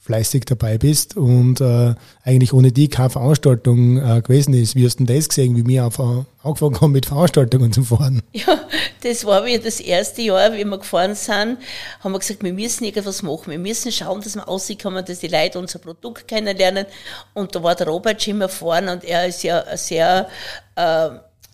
[0.00, 4.74] fleißig dabei bist und äh, eigentlich ohne die keine Veranstaltung äh, gewesen ist.
[4.74, 6.00] Wie hast du denn das gesehen, wie wir auf,
[6.42, 8.22] angefangen haben mit Veranstaltungen zu fahren?
[8.32, 8.58] Ja,
[9.02, 11.58] das war wieder das erste Jahr, wie wir gefahren sind,
[12.00, 13.50] haben wir gesagt, wir müssen irgendwas machen.
[13.50, 16.86] Wir müssen schauen, dass wir rauskommen, dass die Leute unser Produkt kennenlernen.
[17.34, 20.28] Und da war der Robert schon immer vorne und er ist ja sehr...
[20.76, 21.10] Äh,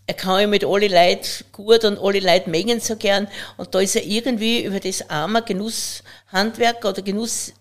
[0.08, 3.26] er kann ja mit alle Leuten gut und alle Leute mögen so gern.
[3.56, 7.52] Und da ist er irgendwie über das arme Genusshandwerk oder Genuss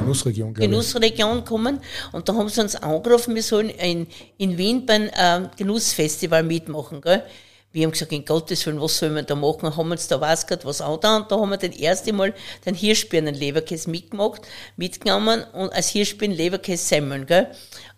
[0.00, 1.80] Genussregion, Genussregion kommen.
[2.12, 4.06] Und da haben sie uns angerufen, wir sollen in,
[4.36, 7.00] in Wien beim äh, Genussfestival mitmachen.
[7.00, 7.22] Gell?
[7.70, 9.76] Wir haben gesagt, in Gottes Willen, was sollen wir da machen?
[9.76, 11.18] Haben uns da was gehabt, was auch da.
[11.18, 12.32] Und da haben wir den ersten Mal
[12.64, 14.40] den Hirschbirnen-Leberkäse mitgemacht,
[14.76, 17.26] mitgenommen und als Hirschbirnen-Leberkäse semmeln.
[17.26, 17.48] Gell?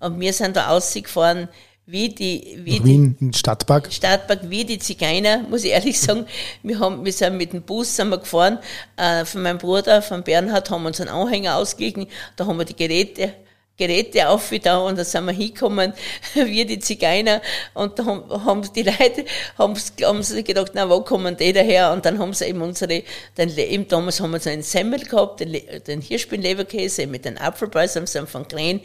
[0.01, 1.49] Und wir sind da ausgefahren,
[1.91, 3.93] wie die, wie Wien, die, Stadtpark.
[3.93, 6.27] Stadtpark, wie die Zigeuner, muss ich ehrlich sagen.
[6.63, 8.59] Wir haben, wir sind mit dem Bus sind wir gefahren,
[8.97, 12.65] äh, von meinem Bruder, von Bernhard, haben wir uns einen Anhänger ausgelegt, da haben wir
[12.65, 13.35] die Geräte
[13.81, 15.95] Geräte auf wieder und da sind wir hingekommen,
[16.35, 17.41] wir die Zigeuner
[17.73, 19.25] und da haben, haben die Leute,
[19.57, 21.93] haben, haben sie gedacht, na, wo kommen die daher?
[21.93, 23.03] Und dann haben sie eben unsere,
[23.39, 27.97] den, eben damals haben wir so einen Semmel gehabt, den, den Hirschbein-Leberkäse mit den Apfelpreis,
[27.97, 28.81] haben sie von klein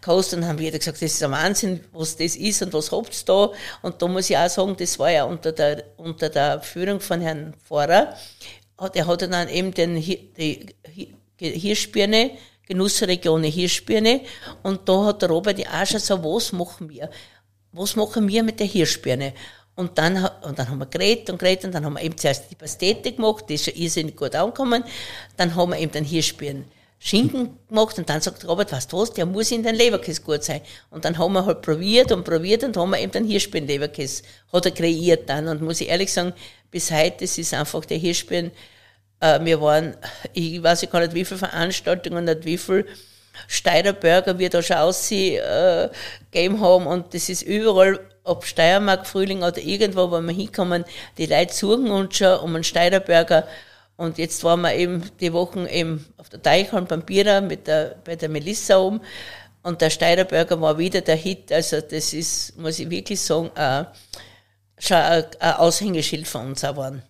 [0.00, 3.12] gekostet und haben wieder gesagt, das ist ein Wahnsinn, was das ist und was habt
[3.12, 3.50] ihr da?
[3.82, 7.20] Und da muss ich auch sagen, das war ja unter der, unter der Führung von
[7.20, 8.14] Herrn Pfarrer,
[8.94, 10.66] der hat dann eben den, die
[11.40, 12.30] Hirschbirne,
[12.66, 14.20] Genussregion Hirschbirne.
[14.62, 17.10] Und da hat der Robert auch schon so, was machen wir?
[17.72, 19.32] Was machen wir mit der Hirschbirne?
[19.74, 22.50] Und dann, und dann haben wir geredet und geredet und dann haben wir eben zuerst
[22.50, 24.82] die Pastete gemacht, die ist schon irrsinnig gut angekommen.
[25.36, 26.64] Dann haben wir eben den Hirschbirnen
[26.98, 30.42] Schinken gemacht und dann sagt Robert, weißt du was, der muss in den Leberkäse gut
[30.42, 30.62] sein.
[30.90, 34.64] Und dann haben wir halt probiert und probiert und haben wir eben den Hirschbirnen-Leberkäse, hat
[34.64, 35.46] er kreiert dann.
[35.48, 36.32] Und muss ich ehrlich sagen,
[36.70, 38.50] bis heute, das ist einfach der Hirschbirnen
[39.20, 39.96] wir waren,
[40.32, 42.86] ich weiß gar nicht, wie viele Veranstaltungen und wie viel
[43.48, 45.42] Steirer Burger wir da schon ausgegeben
[46.32, 50.84] äh, haben und das ist überall ab Steiermark Frühling oder irgendwo, wo wir hinkommen,
[51.16, 53.46] die Leute suchen uns schon um einen Steinerberger.
[53.96, 57.96] Und jetzt waren wir eben die Wochen eben auf der Teichholm beim Bierer mit der,
[58.04, 59.00] bei der Melissa oben.
[59.62, 61.50] Und der Steinerberger war wieder der Hit.
[61.50, 63.84] Also das ist, muss ich wirklich sagen, äh,
[64.78, 67.02] schon ein, Aushängeschild von uns geworden.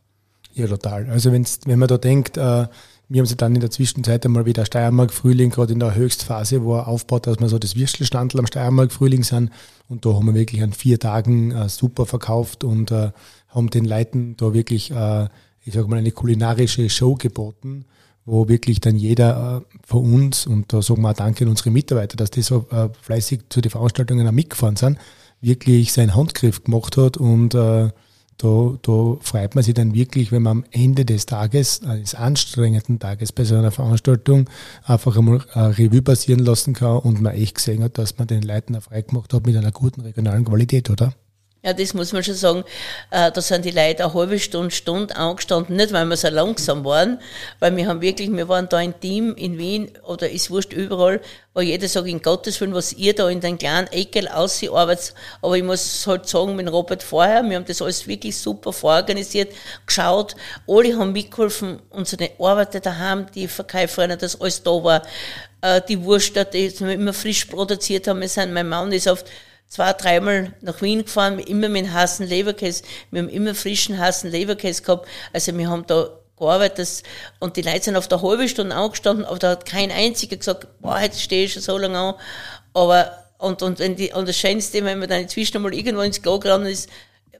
[0.56, 1.10] Ja, total.
[1.10, 2.66] Also wenn's, wenn man da denkt, äh,
[3.08, 6.64] wir haben sie dann in der Zwischenzeit einmal wieder Steiermark Frühling, gerade in der Höchstphase,
[6.64, 9.50] wo er aufbaut, dass wir so das Würstelstandel am Steiermark Frühling sind.
[9.88, 13.10] Und da haben wir wirklich an vier Tagen äh, super verkauft und äh,
[13.50, 15.28] haben den Leuten da wirklich, äh,
[15.60, 17.84] ich sage mal, eine kulinarische Show geboten,
[18.24, 21.70] wo wirklich dann jeder äh, von uns, und da sagen wir auch Danke an unsere
[21.70, 24.98] Mitarbeiter, dass die so äh, fleißig zu den Veranstaltungen auch mitgefahren sind,
[25.42, 27.90] wirklich seinen Handgriff gemacht hat und äh,
[28.38, 32.98] da, da freut man sich dann wirklich, wenn man am Ende des Tages, eines anstrengenden
[32.98, 34.48] Tages bei so einer Veranstaltung
[34.84, 38.42] einfach einmal eine Revue passieren lassen kann und man echt gesehen hat, dass man den
[38.42, 41.14] Leuten auch freigemacht hat mit einer guten regionalen Qualität, oder?
[41.62, 42.64] Ja, das muss man schon sagen.
[43.10, 46.84] Äh, da sind die Leute eine halbe Stunde, Stunde angestanden, nicht weil wir so langsam
[46.84, 47.20] waren,
[47.58, 51.20] weil wir haben wirklich, wir waren da ein Team in Wien oder ist wurscht überall,
[51.54, 55.14] wo jeder sagt, in Gottes Willen, was ihr da in den kleinen Eckel ausarbeitet.
[55.42, 59.52] Aber ich muss halt sagen, mit Robert vorher, wir haben das alles wirklich super vororganisiert,
[59.86, 60.36] geschaut,
[60.68, 65.02] alle haben mitgeholfen, unsere Arbeiter daheim, die Verkäuferinnen, dass alles da war,
[65.62, 69.26] äh, die Wurst, die wir immer frisch produziert haben, wir sind, mein Mann ist oft
[69.68, 72.84] zwei, dreimal nach Wien gefahren, immer mit heißen Leberkäse.
[73.10, 75.08] Wir haben immer frischen heißen Leberkäse gehabt.
[75.32, 77.02] Also wir haben da gearbeitet
[77.40, 80.66] und die Leute sind auf der halben Stunde angestanden, aber da hat kein einziger gesagt,
[80.80, 82.14] boah, jetzt stehe ich schon so lange an.
[82.74, 86.20] Aber, und, und, wenn die, und das Schönste, wenn man dann inzwischen mal irgendwo ins
[86.20, 86.90] Klo gerannt ist,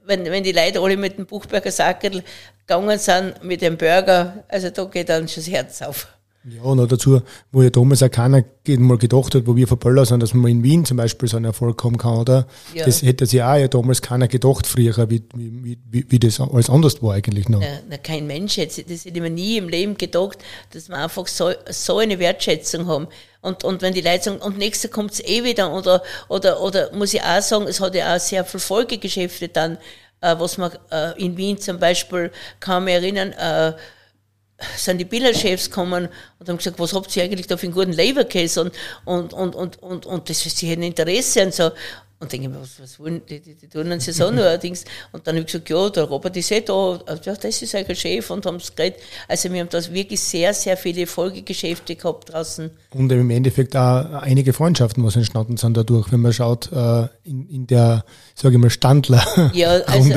[0.05, 2.23] wenn, wenn die Leute alle mit dem Buchberger Sackerl
[2.65, 6.07] gegangen sind, mit dem Burger, also da geht dann schon das Herz auf.
[6.49, 9.79] Ja, und auch dazu, wo ja damals auch keiner mal gedacht hat, wo wir von
[9.79, 12.47] Böller sind, dass man in Wien zum Beispiel so einen Erfolg haben kann, oder?
[12.73, 12.85] Ja.
[12.85, 16.69] Das hätte sich auch ja damals keiner gedacht früher, wie, wie, wie, wie das alles
[16.69, 17.59] anders war eigentlich noch.
[17.59, 20.37] Na, na, kein Mensch hätte, das hätte man nie im Leben gedacht,
[20.71, 23.07] dass wir einfach so, so eine Wertschätzung haben.
[23.41, 27.13] Und, und wenn die Leute sagen, und nächster kommt's eh wieder, oder, oder, oder muss
[27.13, 29.77] ich auch sagen, es hat ja auch sehr viele Folgegeschäfte dann,
[30.21, 32.31] äh, was man äh, in Wien zum Beispiel,
[32.61, 33.73] kann mich erinnern, äh,
[34.75, 37.93] sind die Billerchefs gekommen und haben gesagt, was habt ihr eigentlich da für einen guten
[37.93, 38.73] Leberkäse und,
[39.05, 41.71] und, und, und, und, und das, sie hätten Interesse und so.
[42.19, 44.43] Und denke ich mir, was, was wollen die, die, die tun uns ja so nur
[44.43, 44.85] allerdings.
[45.11, 47.75] Und dann habe ich gesagt, ja, der Robert ist eh da, also, ja, das ist
[47.75, 48.99] eigentlich ein Chef und haben es geredet.
[49.27, 52.71] Also wir haben da wirklich sehr, sehr viele Folgegeschäfte gehabt draußen.
[52.89, 57.47] Und im Endeffekt auch einige Freundschaften, was entstanden sind dadurch, wenn man schaut, äh, in,
[57.49, 59.51] in der, sage ich mal, Standler-Runde.
[59.55, 60.15] Ja, also,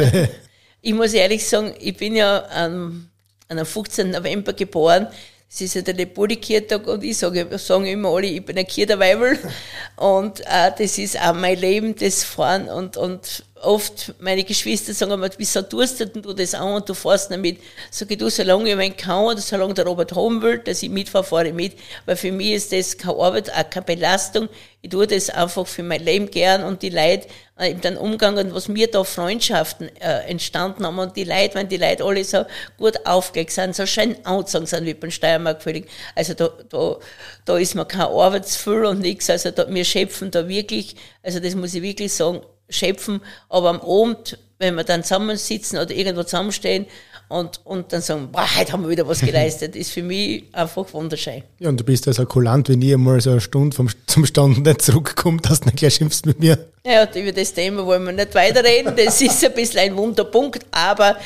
[0.80, 3.09] ich muss ehrlich sagen, ich bin ja, ähm,
[3.58, 4.10] am 15.
[4.10, 5.08] November geboren.
[5.52, 9.36] Es ist ja der Leopoldikirtag und ich sage sagen immer alle, ich bin ein Kirderweibel.
[9.96, 15.12] Und äh, das ist auch mein Leben, das Fahren und, und oft meine Geschwister sagen
[15.12, 17.58] immer, wieso tust du das an und du fährst nicht mit?
[17.90, 20.90] Sag ich, du, solange ich meinen kann oder solange der Robert haben will, dass ich
[20.90, 21.74] mitfahre, fahre ich mit.
[22.06, 24.48] Weil für mich ist das keine Arbeit, auch keine Belastung.
[24.82, 27.26] Ich tue das einfach für mein Leben gern und die Leute,
[27.58, 31.54] äh, eben den Umgang und was mir da Freundschaften äh, entstanden haben und die Leute,
[31.56, 32.46] wenn die Leute alle so
[32.78, 35.86] gut aufgelegt sind, so schön angezogen sind wie beim Steiermark völlig.
[36.14, 36.96] Also da, da,
[37.44, 39.28] da ist mir kein Arbeitsfüll und nichts.
[39.28, 43.80] Also da, wir schöpfen da wirklich, also das muss ich wirklich sagen, schöpfen, aber am
[43.80, 46.86] Abend, wenn wir dann zusammensitzen oder irgendwo zusammenstehen
[47.28, 50.92] und, und dann sagen, boah, heute haben wir wieder was geleistet, ist für mich einfach
[50.92, 51.42] wunderschön.
[51.60, 54.64] Ja, und du bist also kulant, wenn ich einmal so eine Stunde vom, zum Stand
[54.64, 56.58] nicht zurückkomme, dass du nicht gleich schimpfst mit mir.
[56.84, 61.16] Ja, über das Thema wollen wir nicht weiterreden, das ist ein bisschen ein Wunderpunkt, aber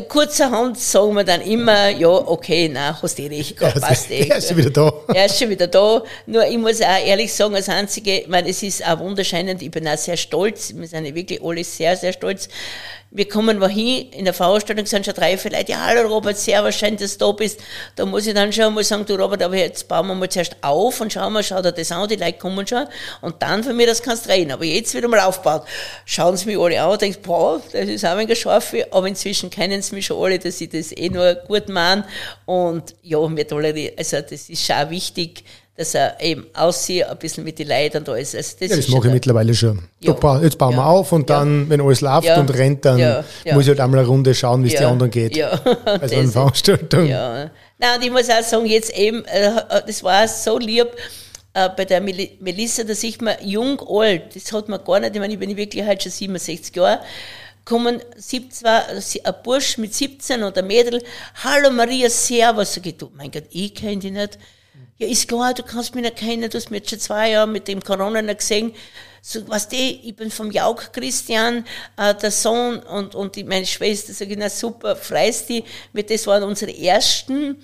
[0.00, 4.26] kurzerhand sagen wir dann immer, ja, okay, na, hast du recht gehabt, passt eh.
[4.28, 4.92] Er ist schon wieder da.
[5.14, 6.02] Er ist schon wieder da.
[6.26, 9.60] Nur ich muss auch ehrlich sagen, als Einzige, ich meine, es ist auch wunderschön und
[9.60, 12.48] ich bin auch sehr stolz, wir sind wirklich alle sehr, sehr stolz,
[13.14, 16.96] wir kommen wohin, in der Veranstaltung sind schon drei, vielleicht, ja, hallo Robert, sehr schön,
[16.96, 17.60] dass du da bist.
[17.94, 20.56] Da muss ich dann schon mal sagen, du Robert, aber jetzt bauen wir mal zuerst
[20.62, 22.86] auf und schauen wir, schau dir das an, die Leute kommen schon.
[23.20, 24.50] Und dann für mich, das kannst du reden.
[24.50, 25.64] Aber jetzt wieder mal aufbaut.
[26.06, 28.74] Schauen sie mich alle an und denken, boah, das ist auch ein geschafft.
[28.90, 32.06] Aber inzwischen kennen sie mich schon alle, dass ich das eh nur gut meine.
[32.46, 35.44] Und ja, mir tolerieren, also das ist schon wichtig,
[35.76, 38.34] dass er eben aussieht, ein bisschen mit den Leitern da ist.
[38.34, 39.82] Also das ja, das mache ich mittlerweile schon.
[40.00, 40.12] Ja.
[40.42, 40.78] Jetzt bauen ja.
[40.78, 44.08] wir auf und dann, wenn alles läuft und rennt, dann muss ich halt einmal eine
[44.08, 45.36] Runde schauen, wie es die anderen geht.
[45.36, 45.50] Ja.
[45.84, 47.06] Also eine Veranstaltung.
[47.06, 47.50] Ja.
[47.78, 49.50] Nein, und ich muss auch sagen, jetzt eben, äh,
[49.86, 50.88] das war so lieb,
[51.54, 55.20] äh, bei der Melissa, dass ich mir jung, alt, das hat man gar nicht, ich
[55.20, 57.00] meine, ich bin wirklich halt schon 67 Jahre,
[57.64, 61.02] kommen 17, ein Bursch mit 17 und ein Mädel,
[61.42, 64.38] hallo Maria, servus, sag ich, du, mein Gott, ich kenne die nicht,
[64.98, 67.48] ja, ist klar, du kannst mich nicht kennen, du hast mich jetzt schon zwei Jahre
[67.48, 68.72] mit dem Corona nicht gesehen.
[69.20, 71.64] so, was die, ich bin vom Jauk Christian,
[71.96, 76.26] äh, der Sohn und, und die, meine Schwester, sag ich, na super, freust die, das
[76.26, 77.56] waren unsere ersten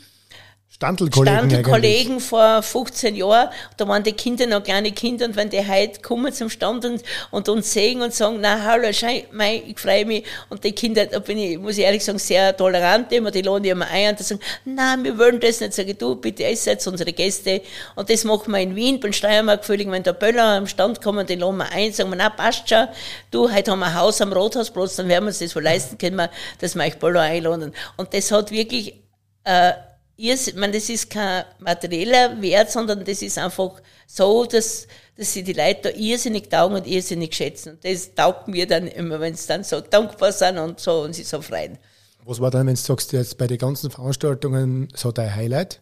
[0.78, 1.38] Standelkollegen.
[1.38, 3.48] Standelkollegen vor 15 Jahren.
[3.76, 7.02] Da waren die Kinder noch kleine Kinder und wenn die heute kommen zum Stand und,
[7.32, 10.22] und uns sehen und sagen, na hallo, schei, mei, ich freue mich.
[10.48, 13.64] Und die Kinder, da bin ich, muss ich ehrlich sagen, sehr tolerant immer, die lohnen
[13.64, 15.72] immer ein und die sagen, na, wir wollen das nicht.
[15.72, 17.60] Sage ich, du, bitte, ihr seid unsere Gäste.
[17.96, 21.26] Und das machen wir in Wien, beim Steiermark Frühling, wenn der Böller am Stand kommen,
[21.26, 22.86] die laden wir ein, sagen wir, na, passt schon.
[23.32, 25.98] Du, heute haben wir ein Haus am Rothausplatz, dann werden wir uns das wohl leisten
[25.98, 26.28] können,
[26.60, 27.74] dass wir euch Böller einladen.
[27.96, 28.94] Und das hat wirklich,
[29.42, 29.72] äh,
[30.20, 35.44] ich meine, das ist kein materieller Wert, sondern das ist einfach so, dass, dass sie
[35.44, 37.74] die Leute da irrsinnig taugen und irrsinnig schätzen.
[37.74, 41.14] Und das taugt mir dann immer, wenn sie dann so dankbar sind und so und
[41.14, 41.78] sie so freuen.
[42.24, 45.80] Was war dann, wenn du sagst, jetzt bei den ganzen Veranstaltungen so dein Highlight?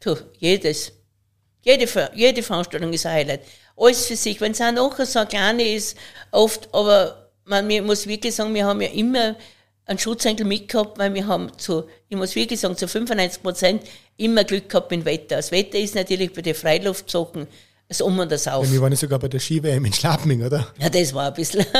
[0.00, 0.92] Tu, jedes.
[1.60, 3.42] Jede, jede Veranstaltung ist ein Highlight.
[3.76, 4.40] Alles für sich.
[4.40, 5.94] Wenn es auch nachher so eine kleine ist,
[6.30, 9.36] oft, aber man muss wirklich sagen, wir haben ja immer
[9.88, 13.82] einen Schutzengel mitgehabt, weil wir haben zu, ich muss wirklich sagen, zu 95 Prozent
[14.16, 15.36] immer Glück gehabt mit dem Wetter.
[15.36, 17.48] Das Wetter ist natürlich bei den Freiluftzocken
[17.88, 18.66] das Um und das Auf.
[18.66, 20.68] Ja, wir waren ja sogar bei der Ski-WM in Schlappming, oder?
[20.78, 21.64] Ja, das war ein bisschen.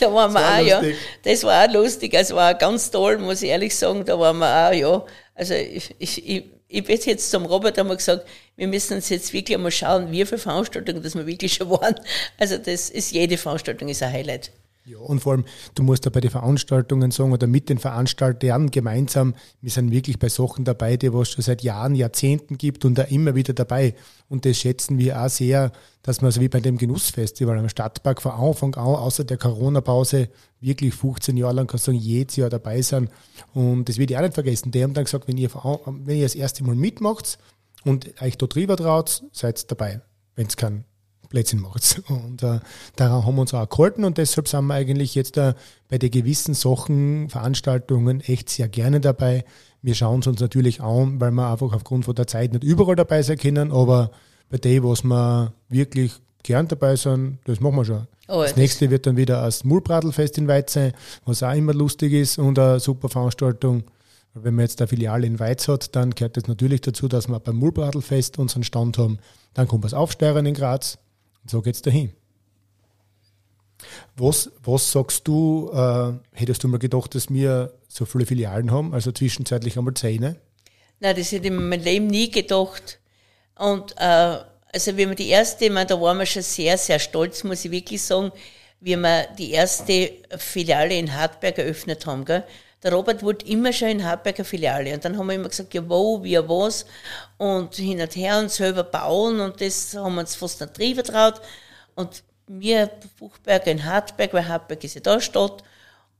[0.00, 0.96] da waren wir auch, lustig.
[1.24, 1.32] ja.
[1.32, 2.14] Das war auch lustig.
[2.14, 4.04] Es war ganz toll, muss ich ehrlich sagen.
[4.04, 5.04] Da waren wir auch, ja.
[5.34, 8.26] Also ich, ich, ich, ich bin jetzt zum Robert einmal gesagt,
[8.56, 11.94] wir müssen uns jetzt wirklich einmal schauen, wie viele Veranstaltungen das wir wirklich schon waren.
[12.38, 14.50] Also das ist, jede Veranstaltung ist ein Highlight.
[14.84, 15.44] Ja, und vor allem,
[15.76, 20.18] du musst da bei den Veranstaltungen sagen oder mit den Veranstaltern gemeinsam, wir sind wirklich
[20.18, 23.94] bei Sachen dabei, die es schon seit Jahren, Jahrzehnten gibt und da immer wieder dabei.
[24.28, 25.70] Und das schätzen wir auch sehr,
[26.02, 30.30] dass wir so wie bei dem Genussfestival am Stadtpark von Anfang an, außer der Corona-Pause,
[30.60, 33.08] wirklich 15 Jahre lang, kannst du sagen, jedes Jahr dabei sind.
[33.54, 34.72] Und das will ich auch nicht vergessen.
[34.72, 37.38] Die haben dann gesagt, wenn ihr, wenn ihr das erste Mal mitmacht
[37.84, 40.00] und euch da drüber traut, seid dabei,
[40.34, 40.84] wenn es keinen
[41.32, 42.02] Plätzchen macht.
[42.08, 42.60] Und äh,
[42.94, 45.54] daran haben wir uns auch gehalten und deshalb sind wir eigentlich jetzt äh,
[45.88, 49.44] bei den gewissen Sachen, Veranstaltungen echt sehr gerne dabei.
[49.80, 52.96] Wir schauen es uns natürlich an, weil wir einfach aufgrund von der Zeit nicht überall
[52.96, 54.10] dabei sein können, aber
[54.50, 58.06] bei dem, was wir wirklich gern dabei sind, das machen wir schon.
[58.28, 60.92] Oh, das nächste wird dann wieder das Mulbradelfest in Weiz sein,
[61.24, 63.84] was auch immer lustig ist und eine super Veranstaltung.
[64.34, 67.40] Wenn man jetzt eine Filiale in Weiz hat, dann gehört das natürlich dazu, dass wir
[67.40, 69.18] beim Mulbradelfest unseren Stand haben.
[69.54, 70.98] Dann kommt das Aufsteuern in Graz,
[71.42, 72.12] und so geht es dahin.
[74.16, 78.94] Was, was sagst du, äh, hättest du mal gedacht, dass wir so viele Filialen haben,
[78.94, 80.36] also zwischenzeitlich einmal zehn?
[81.00, 83.00] Nein, das hätte ich in meinem Leben nie gedacht.
[83.56, 84.38] Und äh,
[84.72, 87.70] also wie wir die erste, meine, da waren wir schon sehr, sehr stolz, muss ich
[87.70, 88.32] wirklich sagen,
[88.82, 92.24] wie wir die erste Filiale in Hartberg eröffnet haben.
[92.24, 92.44] Gell?
[92.82, 94.92] Der Robert wollte immer schon in Hartberg eine Filiale.
[94.92, 96.84] Und dann haben wir immer gesagt, ja wo, wie, was.
[97.38, 99.40] Und hin und her und selber bauen.
[99.40, 101.40] Und das haben wir uns fast nicht drüber vertraut.
[101.94, 105.62] Und mir, Buchberg in Hartberg, weil Hartberg ist ja da Stadt.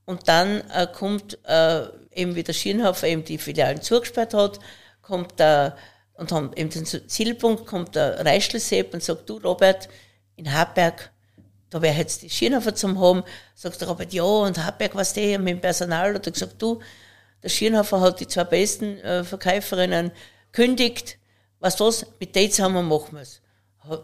[0.05, 4.59] Und dann äh, kommt äh, eben wie der Schirnhofer eben die Filialen zugesperrt hat,
[5.01, 5.77] kommt der,
[6.13, 9.89] und haben eben den Zielpunkt, kommt der Reischlsepp und sagt, du Robert,
[10.35, 11.12] in Hartberg
[11.73, 13.23] da wäre jetzt die Schirnhofer zum haben,
[13.55, 16.79] sagt der Robert, ja, und Hartberg, was der mit dem Personal, hat er gesagt, du,
[17.41, 20.11] der Schirnhofer hat die zwei besten äh, Verkäuferinnen
[20.51, 21.17] kündigt,
[21.59, 21.77] was?
[21.77, 23.41] Das, mit denen zusammen machen wir es.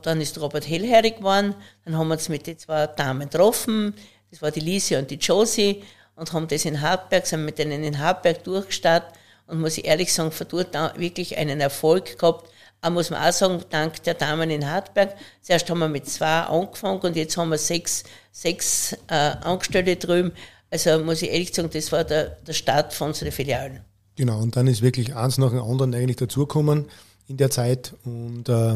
[0.02, 1.54] Dann ist Robert hellhörig geworden,
[1.86, 3.94] dann haben wir uns mit den zwei Damen getroffen,
[4.32, 5.84] das war die Lise und die Josie,
[6.16, 9.14] und haben das in Hartberg, sind mit denen in Hartberg durchgestartet,
[9.46, 12.50] und muss ich ehrlich sagen, von dort wirklich einen Erfolg gehabt,
[12.82, 16.42] aber muss man auch sagen, dank der Damen in Hartberg, zuerst haben wir mit zwei
[16.42, 20.32] angefangen und jetzt haben wir sechs, sechs äh, Angestellte drüben.
[20.72, 23.82] Also muss ich ehrlich sagen, das war der, der Start von unseren Filialen.
[24.16, 26.86] Genau, und dann ist wirklich eins nach dem anderen eigentlich dazugekommen
[27.28, 28.76] in der Zeit und äh,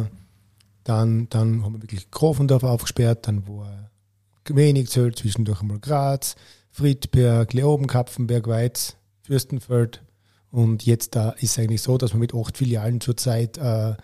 [0.84, 3.90] dann, dann haben wir wirklich Grafendorf aufgesperrt, dann war
[4.46, 6.36] wenig Zöl, zwischendurch einmal Graz,
[6.72, 10.02] Friedberg, Leoben, Kapfenberg, Weiz, Fürstenfeld
[10.54, 13.96] und jetzt da ist es eigentlich so, dass wir mit acht Filialen zurzeit äh,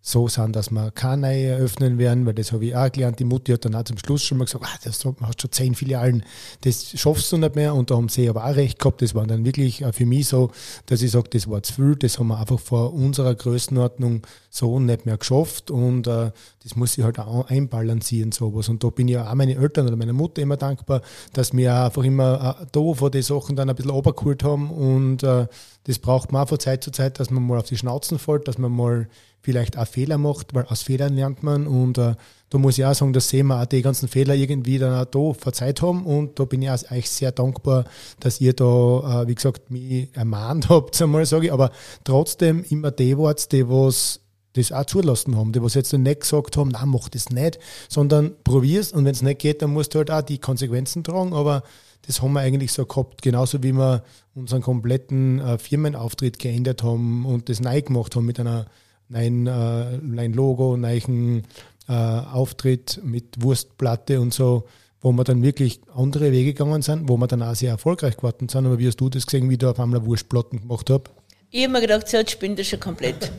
[0.00, 3.18] so sind, dass wir keine eröffnen werden, weil das habe ich auch gelernt.
[3.18, 5.74] Die Mutti hat dann auch zum Schluss schon mal gesagt, ah, das hast schon zehn
[5.74, 6.22] Filialen,
[6.62, 7.74] das schaffst du nicht mehr.
[7.74, 9.02] Und da haben sie aber auch recht gehabt.
[9.02, 10.50] Das war dann wirklich für mich so,
[10.86, 14.80] dass ich sage, das war zu viel, das haben wir einfach vor unserer Größenordnung so
[14.80, 16.30] nicht mehr geschafft und äh,
[16.62, 18.68] das muss ich halt auch einbalancieren, sowas.
[18.68, 21.02] Und da bin ich auch meine Eltern oder meiner Mutter immer dankbar,
[21.34, 25.22] dass wir einfach immer äh, da vor die Sachen dann ein bisschen runtergeholt haben und
[25.22, 25.46] äh,
[25.88, 28.46] das braucht man auch von Zeit zu Zeit, dass man mal auf die Schnauzen fällt,
[28.46, 29.08] dass man mal
[29.40, 31.66] vielleicht auch Fehler macht, weil aus Fehlern lernt man.
[31.66, 32.14] Und äh,
[32.50, 35.06] da muss ich auch sagen, dass sehen wir auch die ganzen Fehler irgendwie dann auch
[35.06, 36.04] da verzeiht haben.
[36.04, 37.86] Und da bin ich auch euch sehr dankbar,
[38.20, 41.70] dass ihr da, äh, wie gesagt, mich ermahnt habt, einmal sage ich, aber
[42.04, 44.20] trotzdem immer die Worte, die was
[44.52, 47.58] das auch zulassen haben, die was jetzt nicht gesagt haben, nein, mach das nicht,
[47.88, 48.92] sondern probier's.
[48.92, 51.62] Und wenn es nicht geht, dann musst du halt auch die Konsequenzen tragen, aber
[52.08, 54.02] das haben wir eigentlich so gehabt, genauso wie wir
[54.34, 58.64] unseren kompletten äh, Firmenauftritt geändert haben und das neu gemacht haben mit einer
[59.10, 61.42] neuen, äh, neuen Logo, neuen
[61.86, 64.64] äh, Auftritt mit Wurstplatte und so,
[65.02, 68.48] wo wir dann wirklich andere Wege gegangen sind, wo wir dann auch sehr erfolgreich geworden
[68.48, 68.64] sind.
[68.64, 71.10] Aber wie hast du das gesehen, wie du auf einmal Wurstplatten gemacht hast?
[71.50, 73.30] Ich habe mir gedacht, so, jetzt bin ich schon komplett.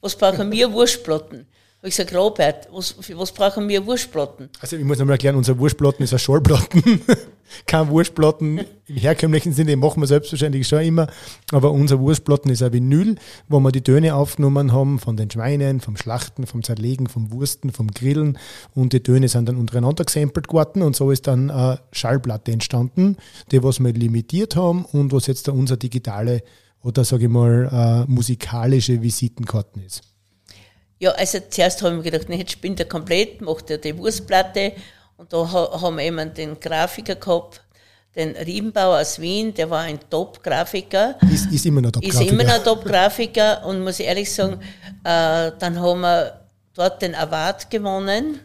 [0.00, 1.46] Was brauchen wir Wurstplatten?
[1.84, 4.48] Habe ich gesagt, Robert, was, was brauchen wir Wurstplatten?
[4.58, 7.02] Also ich muss nochmal erklären, unser Wurstplatten ist ein Schallplatten.
[7.66, 11.08] Kein Wurstplatten im herkömmlichen Sinne, den machen wir selbstverständlich schon immer.
[11.52, 13.16] Aber unser Wurstplatten ist ein Vinyl,
[13.50, 17.70] wo wir die Töne aufgenommen haben von den Schweinen, vom Schlachten, vom Zerlegen, vom Wursten,
[17.70, 18.38] vom Grillen.
[18.74, 23.18] Und die Töne sind dann untereinander gesampelt worden und so ist dann eine Schallplatte entstanden,
[23.50, 26.44] die was wir limitiert haben und was jetzt da unser digitale
[26.82, 30.13] oder sage ich mal äh, musikalische Visitenkarten ist.
[31.04, 33.94] Ja, also zuerst habe ich mir gedacht, nee, jetzt spinnt er komplett, macht er die
[33.98, 34.72] Wurstplatte.
[35.18, 37.60] Und da haben wir eben den Grafiker gehabt,
[38.16, 41.16] den Riebenbauer aus Wien, der war ein Top-Grafiker.
[41.30, 42.24] Ist, ist immer noch Top-Grafiker.
[42.24, 44.54] Ist immer noch Top-Grafiker und muss ich ehrlich sagen,
[45.04, 46.40] äh, dann haben wir
[46.72, 48.40] dort den Award gewonnen.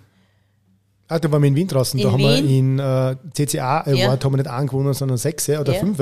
[1.08, 1.98] Ah, da waren wir in Wien draußen.
[1.98, 2.28] In da Wien.
[2.28, 4.10] haben wir in äh, CCA Award ja.
[4.10, 5.80] haben wir nicht einen gewonnen, sondern sechs oder ja.
[5.80, 5.98] fünf.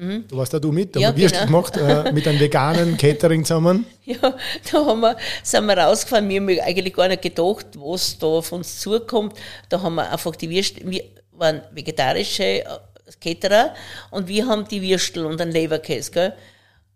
[0.00, 0.26] Mhm.
[0.28, 1.44] Du warst da du mit, da ja, haben wir genau.
[1.44, 3.84] gemacht äh, mit einem veganen Catering zusammen.
[4.06, 4.34] Ja,
[4.72, 6.26] da haben wir, sind wir rausgefahren.
[6.26, 9.36] Wir haben eigentlich gar nicht gedacht, was da auf uns zukommt.
[9.68, 12.64] Da haben wir einfach die Würstel, wir waren vegetarische äh,
[13.20, 13.74] Caterer
[14.10, 16.10] und wir haben die Würstel und einen Leberkäse.
[16.10, 16.32] Gell?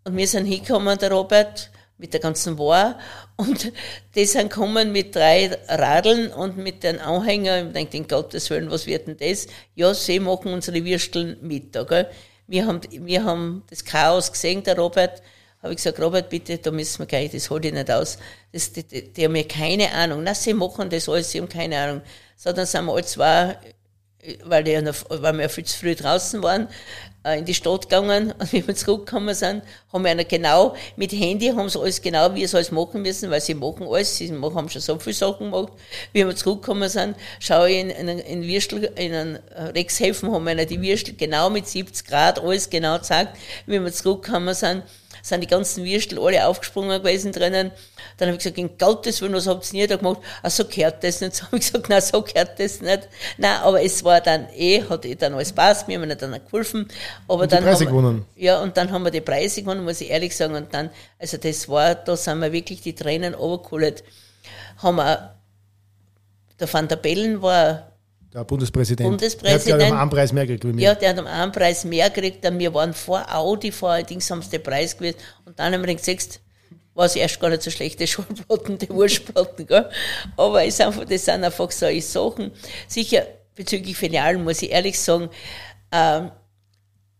[0.03, 2.97] Und wir sind hingekommen, der Robert, mit der ganzen War.
[3.35, 3.71] Und
[4.15, 7.67] die sind gekommen mit drei Radeln und mit den Anhängern.
[7.67, 9.45] Ich denke, in Gottes Willen, was wird denn das?
[9.75, 11.71] Ja, sie machen unsere Würstel mit.
[11.71, 12.09] Gell?
[12.47, 15.21] Wir haben, wir haben das Chaos gesehen, der Robert.
[15.61, 18.19] Habe ich gesagt, Robert, bitte, da müssen wir gleich, das hole ich nicht aus.
[18.51, 20.21] Das, die, die, die haben ja keine Ahnung.
[20.23, 22.01] Na, sie machen das alles, sie haben keine Ahnung.
[22.35, 23.57] So, dann sind wir alle zwei,
[24.43, 24.75] weil, die,
[25.09, 26.67] weil wir viel zu früh draußen waren,
[27.33, 31.47] in die Stadt gegangen und wie wir zurückgekommen sind, haben wir einer genau, mit Handy
[31.47, 34.69] haben sie alles genau, wie sie alles machen müssen, weil sie machen alles, sie haben
[34.69, 35.73] schon so viele Sachen gemacht.
[36.13, 40.65] Wie wir zurückgekommen sind, schaue ich in, in, in Würstel, in einen Rexhäfen haben wir
[40.65, 43.37] die Würstel genau mit 70 Grad, alles genau gezeigt.
[43.65, 44.83] Wie wir zurückgekommen sind,
[45.25, 47.71] sind die ganzen Würstel alle aufgesprungen gewesen drinnen.
[48.17, 50.19] Dann habe ich gesagt, in Gottes Willen, was habt ihr nie da gemacht?
[50.43, 51.35] Ach, so gehört das nicht.
[51.35, 53.09] So habe ich gesagt, nein, so gehört das nicht.
[53.39, 56.39] Nein, aber es war dann eh, hat eh dann alles passt, mir haben ihnen dann
[56.45, 56.87] geholfen.
[57.27, 58.25] Aber und dann die Preise wir, gewonnen.
[58.35, 60.53] Ja, und dann haben wir die Preise gewonnen, muss ich ehrlich sagen.
[60.53, 64.03] Und dann, also das war, da sind wir wirklich die Tränen runtergeholt.
[64.77, 65.35] Haben wir,
[66.59, 67.94] der Van der Bellen war
[68.35, 69.09] der Bundespräsident.
[69.09, 69.81] Bundespräsident.
[69.81, 70.81] Der hat einen Preis mehr gekriegt wie mir.
[70.81, 72.43] Ja, der hat einen Preis mehr gekriegt.
[72.43, 75.17] Wir waren vor Audi, vor allerdings haben sie den Preis gewählt.
[75.45, 76.41] Und dann haben wir gesagt,
[76.93, 79.89] war es erst gar nicht so schlecht, die Schulplatten, die Wurstplatten, gell?
[80.37, 82.51] Aber es einfach, das sind einfach solche Sachen.
[82.87, 83.25] Sicher,
[83.55, 85.29] bezüglich Filialen muss ich ehrlich sagen,
[85.91, 86.21] äh,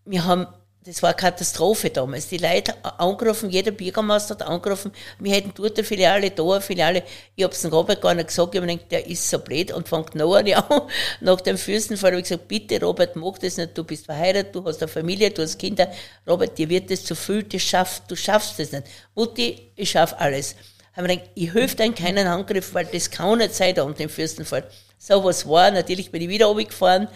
[0.06, 0.48] wir haben
[0.86, 2.28] das war Katastrophe damals.
[2.28, 7.04] Die Leute angerufen, jeder Bürgermeister hat angerufen, wir hätten dort eine Filiale, da eine Filiale.
[7.36, 9.72] Ich habe es dem Robert gar nicht gesagt, ich habe gedacht, der ist so blöd
[9.72, 10.82] und fängt noch an.
[11.22, 14.64] Nach dem Fürstenfall habe ich gesagt, bitte Robert, mach das nicht, du bist verheiratet, du
[14.64, 15.92] hast eine Familie, du hast Kinder.
[16.28, 18.86] Robert, dir wird das zu viel, das schaffst, du schaffst das nicht.
[19.16, 20.56] Mutti, ich schaff alles.
[20.94, 23.98] Haben wir gedacht, ich helfe dir keinen Angriff, weil das kann nicht sein da unter
[23.98, 24.70] dem Fürstenfall.
[24.98, 27.08] So was war, natürlich bin ich wieder runtergefahren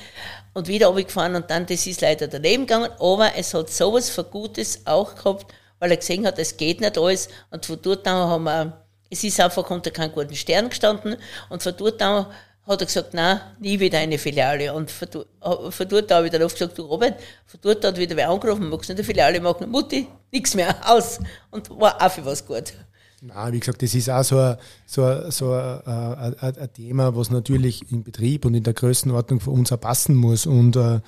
[0.54, 4.24] und wieder runtergefahren und dann, das ist leider daneben gegangen, aber es hat sowas für
[4.24, 8.30] Gutes auch gehabt, weil er gesehen hat, es geht nicht alles und von dort an
[8.30, 11.18] haben wir, es ist einfach unter keinen guten Stern gestanden
[11.50, 12.28] und von dort an
[12.70, 14.72] hat er gesagt, nein, nie wieder eine Filiale.
[14.74, 18.16] Und von, dort habe ich dann oft gesagt, du Robert, von dort an hat wieder
[18.16, 19.72] wer angerufen, magst du nicht eine Filiale machen?
[19.72, 21.20] Mutti, nichts mehr, aus.
[21.50, 22.74] Und war auch für was gut.
[23.22, 27.30] Na, wie gesagt, das ist auch so ein, so ein, so ein, ein, Thema, was
[27.30, 30.46] natürlich im Betrieb und in der Größenordnung für uns auch passen muss.
[30.46, 31.02] Und äh,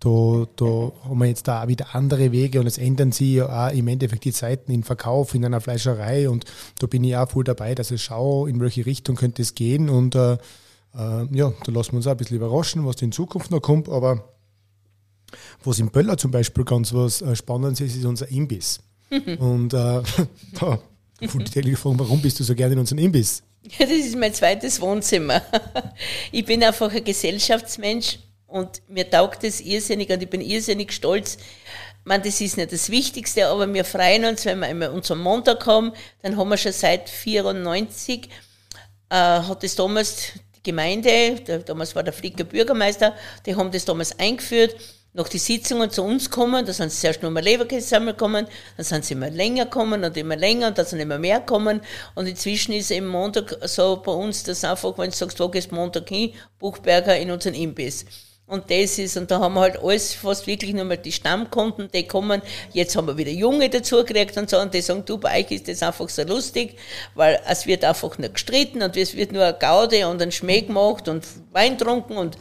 [0.00, 3.68] da, da haben wir jetzt da auch wieder andere Wege und es ändern sich ja
[3.68, 6.46] auch im Endeffekt die Zeiten im Verkauf, in einer Fleischerei und
[6.78, 9.90] da bin ich auch voll dabei, dass ich schaue, in welche Richtung könnte es gehen
[9.90, 10.38] und äh,
[10.94, 13.90] äh, ja, da lassen wir uns auch ein bisschen überraschen, was in Zukunft noch kommt,
[13.90, 14.24] aber
[15.62, 18.80] was im Böller zum Beispiel ganz was äh, Spannendes ist, ist unser Imbiss.
[19.38, 20.02] und äh,
[20.58, 20.78] da
[21.20, 23.42] und die gefragt, warum bist du so gerne in unserem Imbiss?
[23.62, 25.42] Ja, das ist mein zweites Wohnzimmer.
[26.32, 31.36] Ich bin einfach ein Gesellschaftsmensch und mir taugt das irrsinnig und ich bin irrsinnig stolz.
[31.36, 35.18] Ich meine, das ist nicht das Wichtigste, aber wir freuen uns, wenn wir immer unseren
[35.18, 35.92] Montag haben.
[36.22, 38.28] Dann haben wir schon seit 94,
[39.10, 43.14] äh, hat es damals die Gemeinde, der, damals war der Flicker Bürgermeister,
[43.44, 44.74] die haben das damals eingeführt
[45.12, 48.46] noch die Sitzungen zu uns kommen, da sind sie zuerst nur mal Leberkäse kommen,
[48.76, 51.80] dann sind sie immer länger kommen und immer länger und dann sind immer mehr kommen
[52.14, 55.72] und inzwischen ist eben Montag so bei uns, dass einfach, wenn du sagst, wo gehst
[55.72, 58.04] Montag hin, Buchberger in unseren Imbiss.
[58.50, 61.88] Und das ist, und da haben wir halt alles fast wirklich nur mal die Stammkunden,
[61.94, 62.42] die kommen.
[62.72, 65.52] Jetzt haben wir wieder Junge dazu gekriegt und so, und die sagen, du, bei euch
[65.52, 66.76] ist das einfach so lustig,
[67.14, 70.62] weil es wird einfach nur gestritten und es wird nur eine Gaude und ein Schmäh
[70.62, 72.36] gemacht und Wein trunken und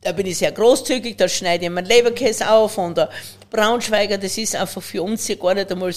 [0.00, 3.10] da bin ich sehr großzügig, da schneide ich mir Leberkäse auf und der
[3.50, 5.92] Braunschweiger, das ist einfach für uns hier gar nicht einmal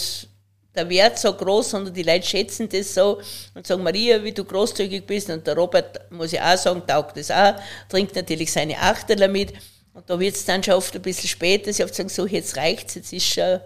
[0.74, 3.22] der Wert so groß, sondern die Leute schätzen das so
[3.54, 5.30] und sagen, Maria, wie du großzügig bist.
[5.30, 7.56] Und der Robert, muss ich auch sagen, taugt das auch,
[7.90, 9.54] trinkt natürlich seine Achterler mit.
[9.94, 12.26] Und da wird es dann schon oft ein bisschen spät, dass ich oft sagen, so,
[12.26, 13.60] jetzt reicht's, jetzt ist schon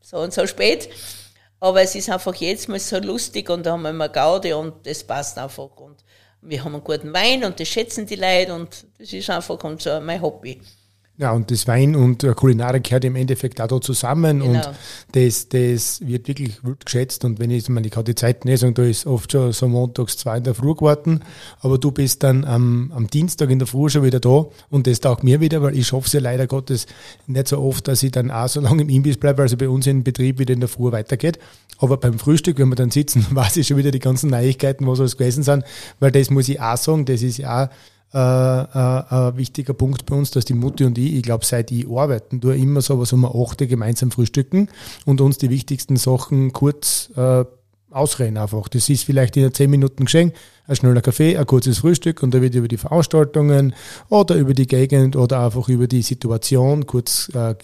[0.00, 0.88] so und so spät.
[1.60, 4.86] Aber es ist einfach jetzt mal so lustig und da haben wir immer Gaude und
[4.86, 5.76] das passt einfach.
[5.76, 6.02] Und
[6.42, 10.00] wir haben einen guten Wein und das schätzen die Leute und das ist einfach so
[10.00, 10.60] mein Hobby.
[11.20, 14.52] Ja, und das Wein und Kulinarik gehört im Endeffekt auch da zusammen genau.
[14.52, 14.70] und
[15.12, 17.26] das, das wird wirklich gut geschätzt.
[17.26, 19.52] Und wenn ich, ich meine, ich kann die Zeit nicht sagen, da ist oft schon
[19.52, 21.20] so montags zwei in der Früh geworden,
[21.60, 25.00] aber du bist dann am, am Dienstag in der Früh schon wieder da und das
[25.00, 26.86] taugt mir wieder, weil ich schaffe es ja leider Gottes
[27.26, 29.86] nicht so oft, dass ich dann auch so lange im Imbiss bleibe, also bei uns
[29.86, 31.38] im Betrieb wieder in der Früh weitergeht.
[31.76, 35.00] Aber beim Frühstück, wenn wir dann sitzen, weiß ich schon wieder die ganzen Neuigkeiten, was
[35.00, 35.64] alles gewesen sind,
[35.98, 37.68] weil das muss ich auch sagen, das ist ja auch
[38.12, 41.70] äh, äh, ein wichtiger Punkt bei uns, dass die Mutti und ich, ich glaube, seit
[41.70, 44.68] ich arbeiten, tue immer so was um achte gemeinsam frühstücken
[45.04, 47.44] und uns die wichtigsten Sachen kurz äh,
[47.90, 48.68] ausreden einfach.
[48.68, 50.32] Das ist vielleicht in zehn Minuten geschehen,
[50.66, 53.74] ein schneller Kaffee, ein kurzes Frühstück und da wird über die Veranstaltungen
[54.08, 57.54] oder über die Gegend oder einfach über die Situation kurz äh,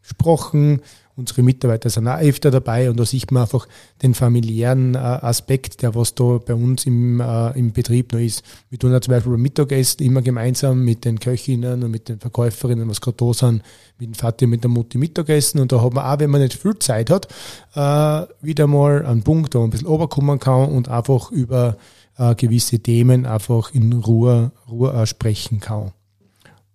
[0.00, 0.82] gesprochen
[1.16, 3.68] unsere Mitarbeiter sind auch öfter dabei und da sieht man einfach
[4.02, 8.44] den familiären äh, Aspekt, der was da bei uns im, äh, im Betrieb noch ist.
[8.70, 12.18] Wir tun ja zum Beispiel beim Mittagessen immer gemeinsam mit den Köchinnen und mit den
[12.18, 13.62] Verkäuferinnen, was gerade da sind,
[13.98, 16.54] mit dem Vater, mit der Mutti Mittagessen und da hat man auch, wenn man nicht
[16.54, 17.28] viel Zeit hat,
[17.74, 21.76] äh, wieder mal einen Punkt, wo man ein bisschen runterkommen kann und einfach über
[22.18, 25.92] äh, gewisse Themen einfach in Ruhe, Ruhe äh, sprechen kann.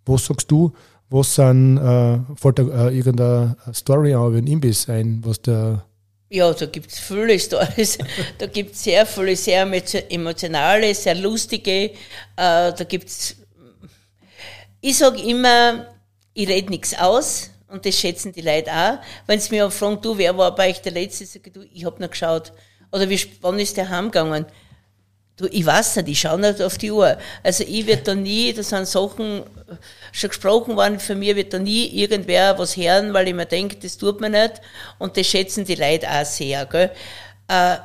[0.05, 0.73] Was sagst du,
[1.09, 5.85] was sind, äh, fällt da äh, irgendeine Story an über den Imbiss ein, was der
[6.31, 7.97] ja, da gibt es viele Stories.
[8.37, 9.67] da gibt es sehr viele, sehr
[10.11, 11.85] emotionale, sehr lustige.
[11.85, 11.91] Äh,
[12.35, 13.35] da gibt's
[14.81, 15.87] ich sage immer,
[16.33, 18.99] ich rede nichts aus und das schätzen die Leute auch.
[19.27, 21.85] Wenn sie mich fragen, du, wer war bei euch der Letzte, sage ich, du, ich
[21.85, 22.53] habe noch geschaut.
[22.91, 24.45] Oder wie, wann ist der heimgegangen?
[25.39, 27.17] Du, ich weiß nicht, ich schaue nicht auf die Uhr.
[27.43, 29.43] Also ich werde da nie, das sind Sachen
[30.11, 33.77] schon gesprochen worden, für mich wird da nie irgendwer was hören, weil ich mir denke,
[33.77, 34.59] das tut man nicht.
[34.97, 36.65] Und das schätzen die Leute auch sehr.
[36.65, 36.91] Gell?
[37.47, 37.77] Äh,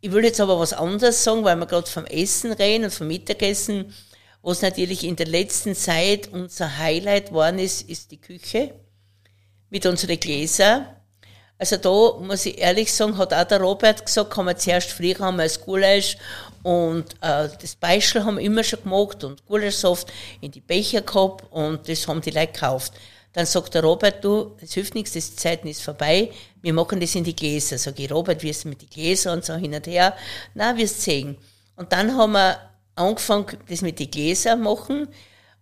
[0.00, 3.08] ich will jetzt aber was anderes sagen, weil wir gerade vom Essen reden und vom
[3.08, 3.92] Mittagessen.
[4.40, 8.74] Was natürlich in der letzten Zeit unser Highlight geworden ist, ist die Küche
[9.70, 10.86] mit unseren Gläsern.
[11.58, 15.18] Also da muss ich ehrlich sagen, hat auch der Robert gesagt, kann man zuerst früher
[15.20, 16.16] haben wir als Gulasch
[16.62, 21.44] und äh, das Beispiel haben wir immer schon gemacht und Gulaschsaft in die Becher gehabt
[21.50, 22.92] und das haben die Leute gekauft.
[23.32, 27.14] Dann sagt der Robert, du, es hilft nichts, die Zeiten ist vorbei, wir machen das
[27.14, 27.78] in die Gläser.
[27.78, 30.14] Sag ich, Robert, wie ist mit die Gläser und so hin und her?
[30.54, 31.36] Na, wirst sehen.
[31.76, 32.58] Und dann haben wir
[32.94, 35.08] angefangen, das mit die Gläser machen.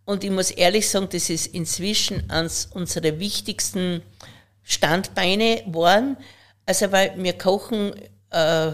[0.05, 4.03] Und ich muss ehrlich sagen, das ist inzwischen eines unserer wichtigsten
[4.63, 6.17] Standbeine geworden.
[6.67, 7.95] Also, weil wir kochen,
[8.31, 8.73] äh,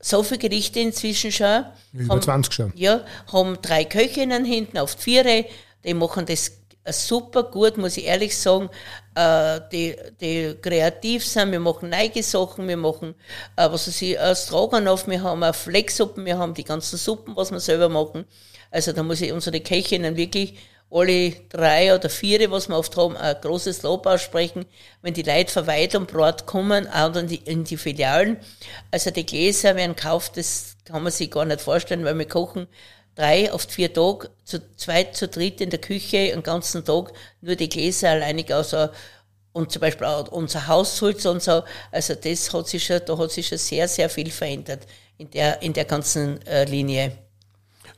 [0.00, 1.64] so viele Gerichte inzwischen schon.
[1.92, 2.72] Über haben, 20 schon.
[2.74, 5.44] Ja, haben drei Köchinnen hinten auf die Viere,
[5.84, 6.52] die machen das
[6.86, 8.70] super gut, muss ich ehrlich sagen,
[9.14, 13.14] äh, die, die kreativ sind, wir machen neige Sachen, wir machen,
[13.56, 17.50] äh, was weiß ich, Stroganoff, wir haben auch Flecksuppen, wir haben die ganzen Suppen, was
[17.50, 18.24] wir selber machen.
[18.70, 20.54] Also da muss ich unsere Köchinnen wirklich
[20.90, 24.66] alle drei oder vier, was wir oft haben, ein großes Lob aussprechen,
[25.02, 28.38] wenn die Leute von weit und breit kommen, auch in die, in die Filialen.
[28.90, 32.66] Also die Gläser werden gekauft, das kann man sich gar nicht vorstellen, weil wir kochen
[33.14, 37.54] drei, oft vier Tage, zu zweit, zu dritt in der Küche, einen ganzen Tag, nur
[37.54, 38.92] die Gläser alleinig außer
[39.52, 41.62] und zum Beispiel auch unser Hausholz und so.
[41.90, 44.86] Also das hat sich schon, da hat sich schon sehr, sehr viel verändert
[45.18, 47.12] in der, in der ganzen äh, Linie.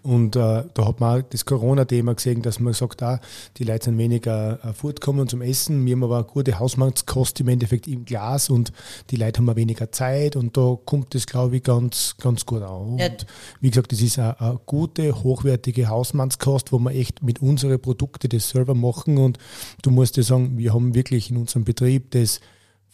[0.02, 3.20] Und äh, da hat man auch das Corona-Thema gesehen, dass man sagt, ah,
[3.56, 5.86] die Leute sind weniger äh, fortkommen zum Essen.
[5.86, 8.72] Wir haben aber eine gute Hausmannskost im Endeffekt im Glas und
[9.10, 12.98] die Leute haben weniger Zeit und da kommt das, glaube ich, ganz, ganz gut an.
[12.98, 13.06] Ja.
[13.06, 13.26] Und
[13.60, 18.28] wie gesagt, das ist eine, eine gute, hochwertige Hausmannskost, wo wir echt mit unseren Produkten
[18.28, 19.38] das selber machen und
[19.82, 22.40] du musst dir sagen, wir haben wirklich in unserem Betrieb das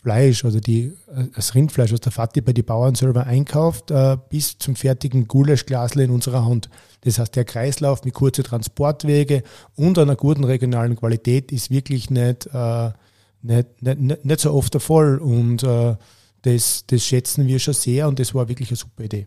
[0.03, 4.17] Fleisch oder die, äh, das Rindfleisch, was der Vati bei den Bauern selber einkauft, äh,
[4.29, 6.69] bis zum fertigen Gulaschglasle in unserer Hand.
[7.03, 9.43] Das heißt, der Kreislauf mit kurzen Transportwege
[9.77, 12.91] und einer guten regionalen Qualität ist wirklich nicht, äh,
[13.43, 15.19] nicht, nicht, nicht, so oft der Fall.
[15.19, 15.97] Und äh,
[16.43, 19.27] das, das schätzen wir schon sehr und das war wirklich eine super Idee.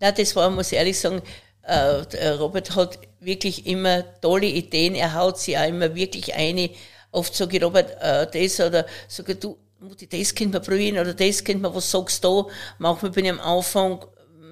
[0.00, 1.22] Na, das war, muss ich ehrlich sagen,
[1.62, 4.94] äh, Robert hat wirklich immer tolle Ideen.
[4.94, 6.70] Er haut sie auch immer wirklich eine.
[7.10, 11.12] Oft sage ich, Robert, äh, das oder sage du, Mutti, das könnte man probieren oder
[11.12, 12.48] das könnte man, was sagst du?
[12.78, 14.04] Manchmal bin ich am Anfang,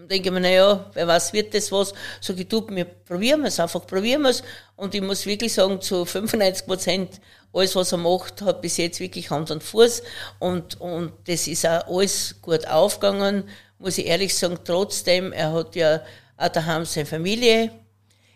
[0.08, 1.92] denke ich mir, naja, wer weiß, wird das was?
[2.20, 4.42] Sag ich, du, wir probieren es, einfach probieren es.
[4.76, 7.20] Und ich muss wirklich sagen, zu 95 Prozent,
[7.52, 10.02] alles, was er macht, hat bis jetzt wirklich Hand und Fuß.
[10.38, 13.44] Und, und das ist auch alles gut aufgegangen,
[13.78, 14.58] muss ich ehrlich sagen.
[14.64, 16.02] Trotzdem, er hat ja
[16.36, 17.70] auch daheim seine Familie,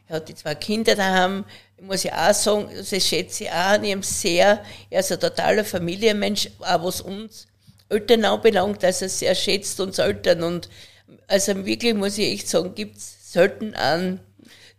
[0.06, 1.44] er hat die zwei Kinder daheim,
[1.80, 4.62] muss ich auch sagen, das schätze ich auch an ihm sehr.
[4.90, 7.46] Er ist ein totaler Familienmensch, auch was uns
[7.88, 10.42] Eltern anbelangt, dass er sehr schätzt uns Eltern.
[10.42, 10.68] Und
[11.26, 14.20] also wirklich muss ich echt sagen, gibt es selten einen,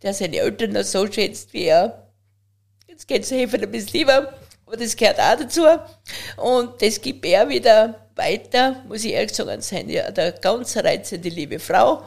[0.01, 2.07] der seine Eltern noch so schätzt wie er.
[2.87, 4.33] Jetzt geht es helfen ein bisschen lieber,
[4.65, 5.65] aber das gehört auch dazu.
[6.37, 11.29] Und das gibt er wieder weiter, muss ich ehrlich sagen, an seine eine ganz reizende
[11.29, 12.03] liebe Frau.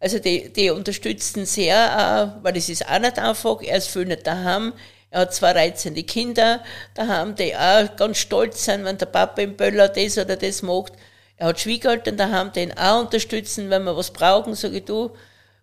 [0.00, 4.04] Also die, die unterstützen sehr, äh, weil es ist auch nicht einfach, er ist viel
[4.04, 4.72] nicht daheim.
[5.10, 6.62] Er hat zwei reizende Kinder
[6.94, 10.92] daheim, die auch ganz stolz sind, wenn der Papa im Böller das oder das macht.
[11.38, 15.12] Er hat Schwiegereltern daheim, die ihn auch unterstützen, wenn wir was brauchen, sage ich, du,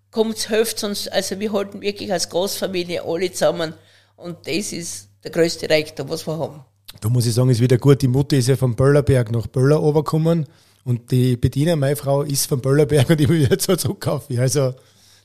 [0.09, 1.07] kommt, helft uns.
[1.09, 3.73] Also wir halten wirklich als Großfamilie alle zusammen.
[4.15, 6.61] Und das ist der größte Reichtum, was wir haben.
[7.01, 8.01] Da muss ich sagen, ist wieder gut.
[8.01, 10.47] Die Mutter ist ja vom Böllerberg nach Böller runtergekommen
[10.85, 14.39] und die Bediener, meine Frau, ist von Böllerberg und ich will jetzt so zurückkaufen.
[14.39, 14.73] Also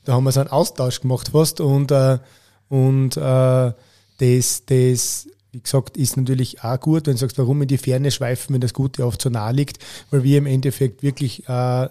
[0.03, 2.17] da haben wir so einen Austausch gemacht fast und, äh,
[2.67, 3.71] und äh,
[4.17, 8.11] das, das, wie gesagt, ist natürlich auch gut, wenn du sagst, warum in die Ferne
[8.11, 11.89] schweifen, wenn das Gute oft so nah liegt, weil wir im Endeffekt wirklich äh,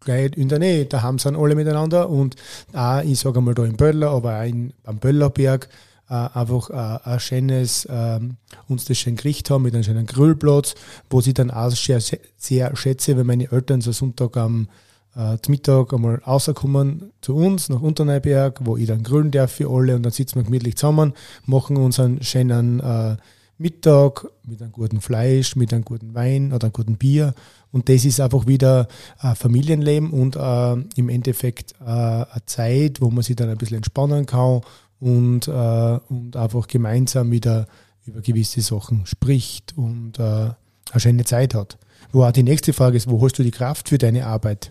[0.00, 2.36] gleich in der Nähe, da haben sie alle miteinander und
[2.72, 5.68] auch, ich sage mal da in Böller, aber auch in, am Böllerberg,
[6.08, 8.20] äh, einfach äh, ein schönes, äh,
[8.68, 10.74] uns das schön gekriegt haben mit einem schönen Grillplatz,
[11.10, 12.00] wo ich dann auch sehr,
[12.38, 14.68] sehr schätze, wenn meine Eltern so Sonntag am
[15.16, 19.70] äh, zum Mittag einmal rauskommen zu uns nach Unterneuberg, wo ich dann grillen darf für
[19.70, 21.12] alle und dann sitzen wir gemütlich zusammen,
[21.46, 23.16] machen unseren schönen äh,
[23.58, 27.34] Mittag mit einem guten Fleisch, mit einem guten Wein oder einem guten Bier.
[27.72, 28.88] Und das ist einfach wieder
[29.18, 33.78] ein Familienleben und äh, im Endeffekt äh, eine Zeit, wo man sich dann ein bisschen
[33.78, 34.62] entspannen kann
[35.00, 37.66] und, äh, und einfach gemeinsam wieder
[38.06, 40.56] über gewisse Sachen spricht und äh, eine
[40.96, 41.78] schöne Zeit hat.
[42.12, 44.70] Wo auch die nächste Frage ist, wo hast du die Kraft für deine Arbeit?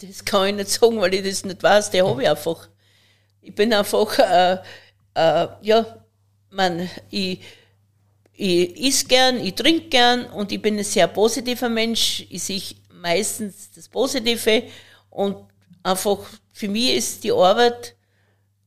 [0.00, 1.90] Das kann ich nicht sagen, weil ich das nicht weiß.
[1.90, 2.68] Die habe ich einfach.
[3.42, 4.58] Ich bin einfach, äh,
[5.14, 6.04] äh, ja,
[6.50, 7.40] man, ich,
[8.32, 12.26] ich isse gern, ich trinke gern und ich bin ein sehr positiver Mensch.
[12.30, 14.64] Ich sehe meistens das Positive
[15.10, 15.36] und
[15.82, 16.18] einfach
[16.52, 17.94] für mich ist die Arbeit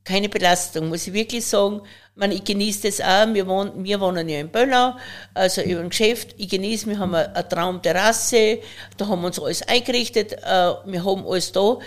[0.03, 1.81] keine Belastung, muss ich wirklich sagen.
[2.15, 3.33] Man, ich genieße das auch.
[3.33, 4.93] Wir wohnen, wir wohnen ja in Böllau,
[5.33, 6.35] also über ein Geschäft.
[6.37, 8.59] Ich genieße, wir haben eine, Traumterrasse,
[8.97, 11.79] da haben wir uns alles eingerichtet, äh, wir haben alles da.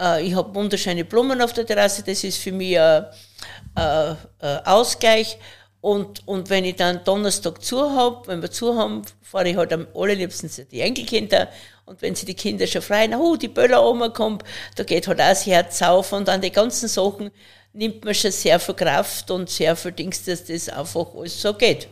[0.00, 3.06] Äh, ich habe wunderschöne Blumen auf der Terrasse, das ist für mich ein,
[3.74, 4.16] ein
[4.64, 5.38] Ausgleich.
[5.82, 9.72] Und, und wenn ich dann Donnerstag zu habe, wenn wir zu haben, fahre ich halt
[9.72, 11.48] am allerliebsten die Enkelkinder.
[11.84, 14.42] Und wenn sie die Kinder schon freuen, oh, die Böller-Oma kommt,
[14.74, 16.12] da geht halt auch das Herz auf.
[16.12, 17.30] Und an die ganzen Sachen
[17.76, 21.54] nimmt man schon sehr viel Kraft und sehr viel Dings, dass das einfach alles so
[21.54, 21.88] geht.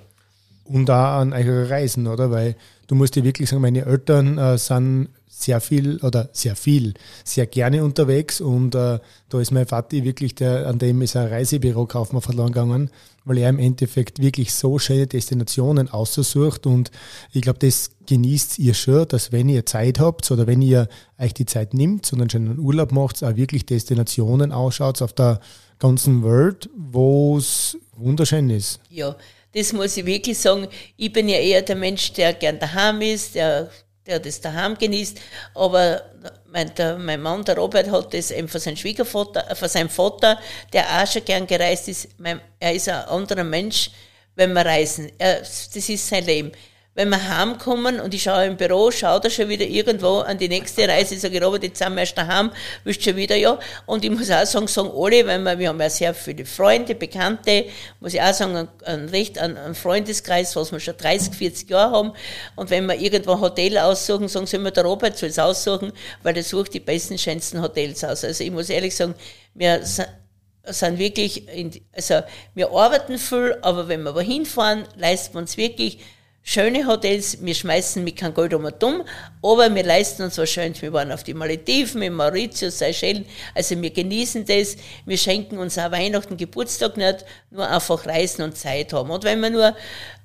[0.65, 2.31] Und auch an eure Reisen, oder?
[2.31, 2.57] Weil
[2.87, 7.47] du musst dir wirklich sagen, meine Eltern äh, sind sehr viel oder sehr viel, sehr
[7.47, 11.87] gerne unterwegs und äh, da ist mein Vati wirklich der, an dem ist ein Reisebüro
[11.87, 12.91] Kaufmann verloren gegangen,
[13.25, 16.93] weil er im Endeffekt wirklich so schöne Destinationen aussucht und
[17.33, 21.35] ich glaube, das genießt ihr schon, dass wenn ihr Zeit habt oder wenn ihr euch
[21.35, 25.41] die Zeit nimmt und einen schönen Urlaub macht, auch wirklich Destinationen ausschaut auf der
[25.85, 28.81] ganzen Welt, wo es wunderschön ist.
[28.89, 29.15] Ja,
[29.55, 30.67] das muss ich wirklich sagen.
[30.97, 33.71] Ich bin ja eher der Mensch, der gern daheim ist, der,
[34.07, 35.21] der das daheim genießt.
[35.55, 36.03] Aber
[36.51, 39.91] mein, der, mein Mann, der Robert, hat das eben von seinem Schwiegervater, äh, von seinem
[39.91, 40.39] Vater,
[40.73, 42.09] der auch schon gern gereist ist.
[42.19, 43.91] Mein, er ist ein anderer Mensch,
[44.37, 45.13] wenn wir reisen.
[45.19, 46.53] Er, das ist sein Leben
[46.95, 50.49] wenn wir heimkommen und ich schaue im Büro, schaut er schon wieder irgendwo an die
[50.49, 52.53] nächste Reise, ich Robert, jetzt sind wir erst daheim,
[52.85, 53.59] willst schon wieder, ja.
[53.85, 56.95] Und ich muss auch sagen, sagen alle, weil wir, wir haben ja sehr viele Freunde,
[56.95, 57.67] Bekannte,
[57.99, 61.71] muss ich auch sagen, ein, ein recht, ein, ein Freundeskreis, was wir schon 30, 40
[61.71, 62.13] Jahre haben.
[62.55, 65.93] Und wenn wir irgendwo ein Hotel aussuchen, sagen sie immer, der Robert soll es aussuchen,
[66.23, 68.23] weil der sucht die besten, schönsten Hotels aus.
[68.23, 69.17] Also ich muss ehrlich sagen,
[69.55, 72.21] wir sind wirklich, in, also
[72.55, 75.99] wir arbeiten viel, aber wenn wir wohin fahren, leisten wir uns wirklich
[76.47, 79.03] schöne Hotels, wir schmeißen mit kein Geld um und dumm,
[79.43, 80.83] aber wir leisten uns was Schönes.
[80.83, 83.25] Wir waren auf die Malediven, in Mauritius, Seychellen,
[83.55, 84.77] also wir genießen das,
[85.07, 89.11] wir schenken uns auch Weihnachten, Geburtstag nicht, nur einfach reisen und Zeit haben.
[89.11, 89.75] Und wenn wir nur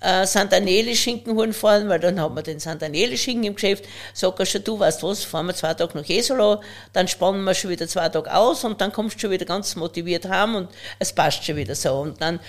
[0.02, 4.66] äh, Santanele-Schinken holen fahren, weil dann haben wir den Santanele-Schinken im Geschäft, sag er schon,
[4.66, 6.62] du weißt was, fahren wir zwei Tage nach Jesolo,
[6.92, 9.78] dann spannen wir schon wieder zwei Tage aus und dann kommst du schon wieder ganz
[9.78, 11.94] motiviert heim und es passt schon wieder so.
[11.94, 12.42] Und dann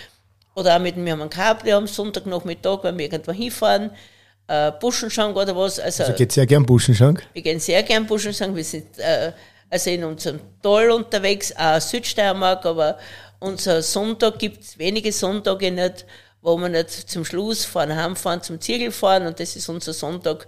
[0.61, 3.91] oder auch mit haben ein Cabrio am Sonntagnachmittag, wenn wir irgendwo hinfahren,
[4.47, 5.81] äh, Buschenschank oder was.
[5.81, 7.27] Also, also geht sehr gern Buschenschank?
[7.33, 8.55] Wir gehen sehr gern Buschenschank.
[8.55, 9.33] Wir sind äh,
[9.71, 12.99] also in unserem Tal unterwegs, auch Südsteiermark, aber
[13.39, 16.05] unser Sonntag gibt es wenige Sonntage nicht,
[16.43, 20.47] wo wir nicht zum Schluss fahren, heimfahren, zum Ziegel fahren und das ist unser Sonntag.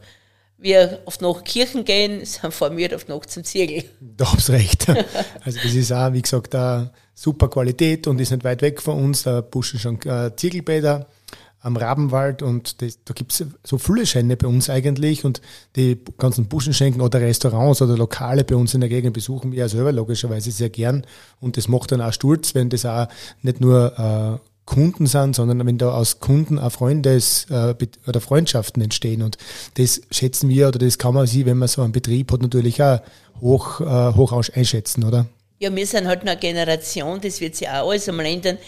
[0.59, 3.85] Wir oft nach Kirchen gehen, sind formiert oft noch zum Ziegel.
[4.01, 4.87] Da hab's recht.
[5.45, 9.03] Also das ist auch, wie gesagt, da super Qualität und ist nicht weit weg von
[9.03, 9.25] uns.
[9.25, 11.07] Da pushen schon äh, Ziegelbäder
[11.63, 15.41] am Rabenwald und das, da gibt's so viele Scheine bei uns eigentlich und
[15.77, 19.69] die ganzen Buschenschenken oder Restaurants oder Lokale bei uns in der Gegend besuchen wir ja
[19.69, 21.07] selber logischerweise sehr gern
[21.41, 23.07] und das macht dann auch Sturz, wenn das auch
[23.43, 23.97] nicht nur
[24.43, 27.75] äh, Kunden sind, sondern wenn da aus Kunden auch Freundes- äh,
[28.09, 29.39] oder Freundschaften entstehen und
[29.75, 32.83] das schätzen wir oder das kann man sich, wenn man so einen Betrieb hat, natürlich
[32.83, 33.01] auch
[33.41, 35.27] hoch, äh, hoch einschätzen, oder?
[35.63, 38.59] Ja, wir sind halt eine Generation, das wird sich auch alles einmal ändern.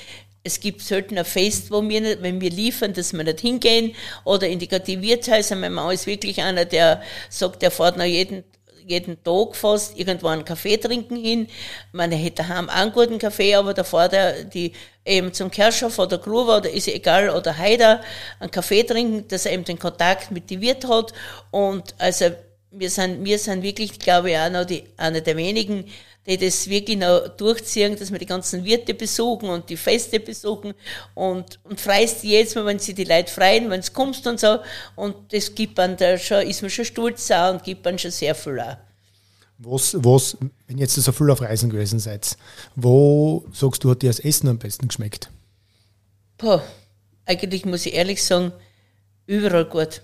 [0.44, 3.96] Es gibt selten ein Fest, wo wir nicht, wenn wir liefern, dass wir nicht hingehen.
[4.22, 4.70] Oder in die
[5.02, 5.56] Wirtshäuser.
[5.56, 8.44] Mein Mann ist wirklich einer, der sagt, der fährt nach jeden,
[8.86, 11.48] jeden Tag fast irgendwo einen Kaffee trinken hin.
[11.90, 14.70] Man hätte daheim einen guten Kaffee, aber da fährt er die,
[15.04, 18.02] eben zum Kerschow oder Gruber oder ist egal, oder Heider,
[18.38, 21.12] einen Kaffee trinken, dass er eben den Kontakt mit die Wirt hat.
[21.50, 22.26] Und also,
[22.70, 25.86] wir sind, wir sind wirklich, glaube ich, auch noch die, einer der wenigen,
[26.26, 30.72] die das wirklich noch durchziehen, dass wir die ganzen Wirte besuchen und die Feste besuchen
[31.14, 34.58] und, und freust jetzt mal, wenn sie die Leute freuen, wenn es kommst und so.
[34.96, 38.10] Und das gibt man da schon, ist man schon stolz auch und gibt man schon
[38.10, 38.76] sehr viel auch.
[39.58, 42.36] Was, was, wenn jetzt so viel auf Reisen gewesen seid,
[42.74, 45.30] wo sagst du, hat dir das Essen am besten geschmeckt?
[46.38, 46.64] Boah,
[47.26, 48.52] eigentlich muss ich ehrlich sagen,
[49.26, 50.02] überall gut.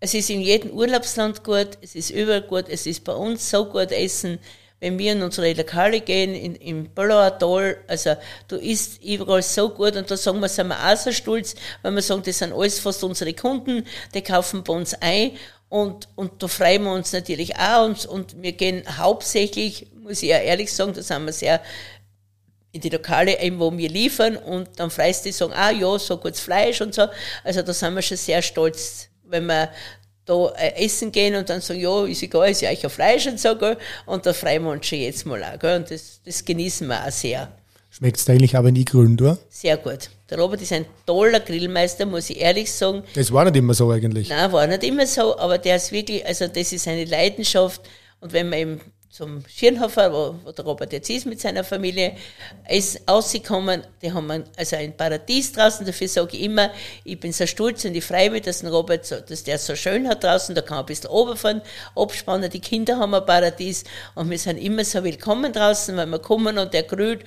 [0.00, 3.66] Es ist in jedem Urlaubsland gut, es ist überall gut, es ist bei uns so
[3.66, 4.38] gut Essen
[4.82, 8.16] wenn wir in unsere Lokale gehen, in, im Böllauer Tal, also
[8.48, 11.92] du isst überall so gut und da sagen wir, sind wir auch so stolz, weil
[11.92, 16.42] wir sagen, das sind alles fast unsere Kunden, die kaufen bei uns ein und, und
[16.42, 20.72] da freuen wir uns natürlich auch und, und wir gehen hauptsächlich, muss ich ja ehrlich
[20.72, 21.62] sagen, da sind wir sehr
[22.72, 26.40] in die Lokale, wo wir liefern und dann freust die sagen, ah ja, so gutes
[26.40, 27.06] Fleisch und so.
[27.44, 29.70] Also da sind wir schon sehr stolz, wenn wir
[30.24, 33.26] da äh, essen gehen und dann sagen, ja, ist egal, ist ja eigentlich ein Fleisch
[33.26, 33.76] und so, gell?
[34.06, 35.58] und da freuen wir uns schon jetzt mal auch.
[35.58, 35.76] Gell?
[35.76, 37.50] Und das, das genießen wir auch sehr.
[37.90, 39.36] Schmeckt es eigentlich aber nie grün, oder?
[39.50, 40.08] Sehr gut.
[40.30, 43.02] Der Robert ist ein toller Grillmeister, muss ich ehrlich sagen.
[43.14, 44.30] Das war nicht immer so eigentlich.
[44.30, 47.82] Nein, war nicht immer so, aber der ist wirklich, also das ist eine Leidenschaft.
[48.20, 48.80] Und wenn man eben
[49.12, 52.16] zum Schirnhofer, wo, wo der Robert jetzt ist mit seiner Familie,
[52.66, 56.70] ist ausgekommen, die haben also ein Paradies draußen, dafür sage ich immer,
[57.04, 60.08] ich bin so stolz und ich freue mich, dass Robert so, dass der so schön
[60.08, 61.60] hat draußen, da kann man ein bisschen runterfahren,
[61.94, 63.84] abspannen, die Kinder haben ein Paradies
[64.14, 67.20] und wir sind immer so willkommen draußen, wenn wir kommen und der grüht,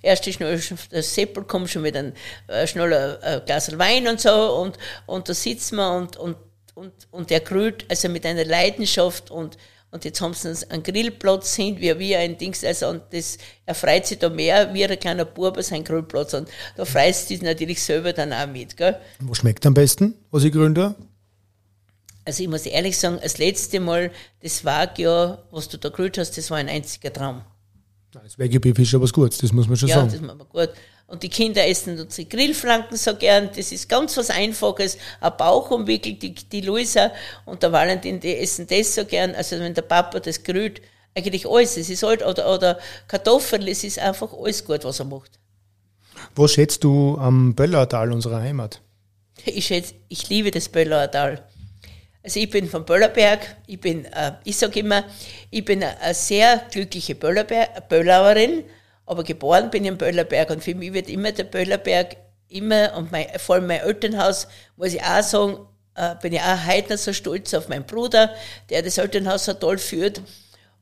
[0.00, 0.62] erst ist schnell,
[0.92, 2.12] der Seppel kommt schon mit einem
[2.46, 6.36] äh, schnell ein, ein Glas Wein und so und, und da sitzen wir und, und,
[6.76, 9.58] und, und der grüht also mit einer Leidenschaft und
[9.92, 13.36] und jetzt haben sie einen Grillplatz hin, wie wir ein Dings, also, und das,
[13.66, 16.32] er freut sich da mehr wie ein kleiner Bub seinen Grillplatz.
[16.32, 18.98] Und da freust du dich natürlich selber dann auch mit, gell?
[19.20, 20.80] Wo schmeckt am besten, was ich gründe?
[20.96, 21.06] da?
[22.24, 24.10] Also ich muss ehrlich sagen, das letzte Mal,
[24.42, 27.42] das Wagyu, was du da grillt hast, das war ein einziger Traum.
[28.12, 30.08] Das Wagyu-Beef ist schon was Gutes, das muss man schon ja, sagen.
[30.08, 30.74] Ja, das machen wir gut.
[31.12, 33.50] Und die Kinder essen unsere Grillflanken so gern.
[33.54, 34.96] Das ist ganz was Einfaches.
[35.20, 37.12] Ein Bauch umwickelt, die, die Luisa
[37.44, 39.34] und der Valentin, die essen das so gern.
[39.34, 40.80] Also wenn der Papa das grillt,
[41.14, 41.76] eigentlich alles.
[41.76, 45.32] Es ist halt, oder, oder Kartoffeln, es ist einfach alles gut, was er macht.
[46.34, 48.80] Wo schätzt du am Böllauertal, unserer Heimat?
[49.44, 51.46] Ich schätze, ich liebe das Böllauertal.
[52.22, 55.04] Also ich bin vom Böllerberg, ich bin, äh, ich sage immer,
[55.50, 58.64] ich bin eine sehr glückliche Böllauerin
[59.06, 62.16] aber geboren bin ich im Böllerberg und für mich wird immer der Böllerberg
[62.48, 64.46] immer, und mein, vor allem mein Elternhaus,
[64.76, 65.58] muss ich auch sagen,
[65.94, 68.30] äh, bin ich auch heute noch so stolz auf meinen Bruder,
[68.70, 70.20] der das Elternhaus so toll führt.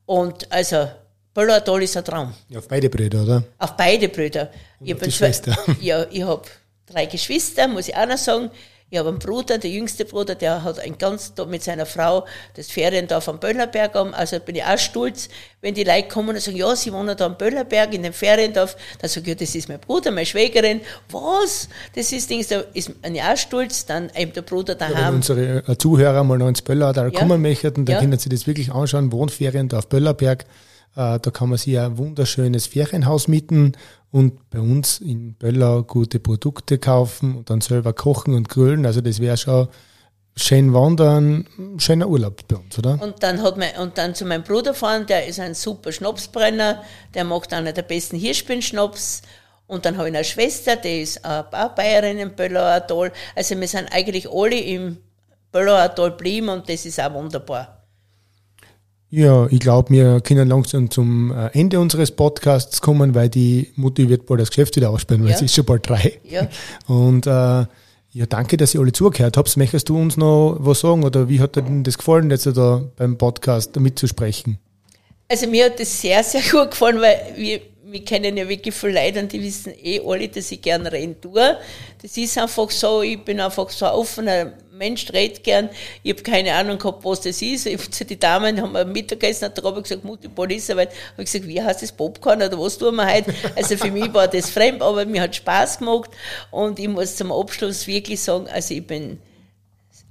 [0.05, 0.89] Und also,
[1.33, 2.33] Böllertal ist ein Traum.
[2.49, 3.43] Ja, auf beide Brüder, oder?
[3.57, 4.51] Auf beide Brüder.
[4.79, 5.57] Und ich auf die Schwester.
[5.81, 6.43] Ja, ich habe
[6.85, 8.51] drei Geschwister, muss ich auch noch sagen.
[8.93, 12.25] Ich habe einen Bruder, der jüngste Bruder, der hat ein ganz, mit seiner Frau
[12.55, 14.13] das Feriendorf am Böllerberg haben.
[14.13, 15.29] Also bin ich auch stolz,
[15.61, 18.75] wenn die Leute kommen und sagen, ja, sie wohnen da am Böllerberg in dem Feriendorf.
[18.99, 20.81] Dann sage ich, ja, das ist mein Bruder, meine Schwägerin.
[21.09, 21.69] Was?
[21.95, 23.85] Das ist Dings, da ist bin ich auch stolz.
[23.85, 24.97] Dann eben der Bruder daheim.
[24.97, 27.17] Ja, wenn unsere äh, Zuhörer mal noch ins Böller da ja.
[27.17, 28.01] kommen möchten, dann ja.
[28.01, 29.13] können sie das wirklich anschauen.
[29.13, 30.43] Wohnferiendorf Böllerberg.
[30.95, 33.73] Äh, da kann man sich ein wunderschönes Ferienhaus mieten
[34.11, 38.85] und bei uns in Böllau gute Produkte kaufen und dann selber kochen und grillen.
[38.85, 39.69] Also das wäre schon
[40.35, 42.99] schön wandern, schöner Urlaub bei uns, oder?
[43.01, 46.83] Und dann hat mein, und dann zu meinem Bruder fahren, der ist ein super Schnapsbrenner,
[47.13, 49.21] der macht einer der besten Hirschbein-Schnaps.
[49.67, 53.11] Und dann habe ich eine Schwester, die ist auch Bayerin im Böllauer Atoll.
[53.35, 54.97] Also wir sind eigentlich alle im
[55.53, 57.80] Böllauer Atoll geblieben und das ist auch wunderbar.
[59.13, 64.07] Ja, ich glaube, wir können langsam zum äh, Ende unseres Podcasts kommen, weil die Mutti
[64.07, 65.35] wird bald das Geschäft wieder aussperren, weil ja.
[65.35, 66.19] es ist schon bald drei.
[66.23, 66.47] Ja.
[66.87, 67.29] Und äh,
[68.13, 69.55] ja, danke, dass ihr alle zugehört habt.
[69.57, 72.83] Möchtest du uns noch was sagen oder wie hat dir denn das gefallen, jetzt da
[72.95, 74.59] beim Podcast mitzusprechen?
[75.27, 77.61] Also mir hat das sehr, sehr gut gefallen, weil wir,
[77.91, 81.19] wir kennen ja wirklich viele Leute und die wissen eh alle, dass ich gerne reden
[81.19, 81.57] tue.
[82.01, 85.69] Das ist einfach so, ich bin einfach so ein offener Mensch, redet gern.
[86.01, 87.67] Ich habe keine Ahnung gehabt, was das ist.
[87.67, 90.89] Ich, den Damen haben wir Mittagessen, hat der Robert gesagt, Mutti, Policearbeit.
[91.13, 93.33] Habe ich gesagt, wie heißt das Popcorn oder was tun wir heute?
[93.55, 96.09] Also für mich war das fremd, aber mir hat Spaß gemacht
[96.49, 99.19] und ich muss zum Abschluss wirklich sagen, also ich bin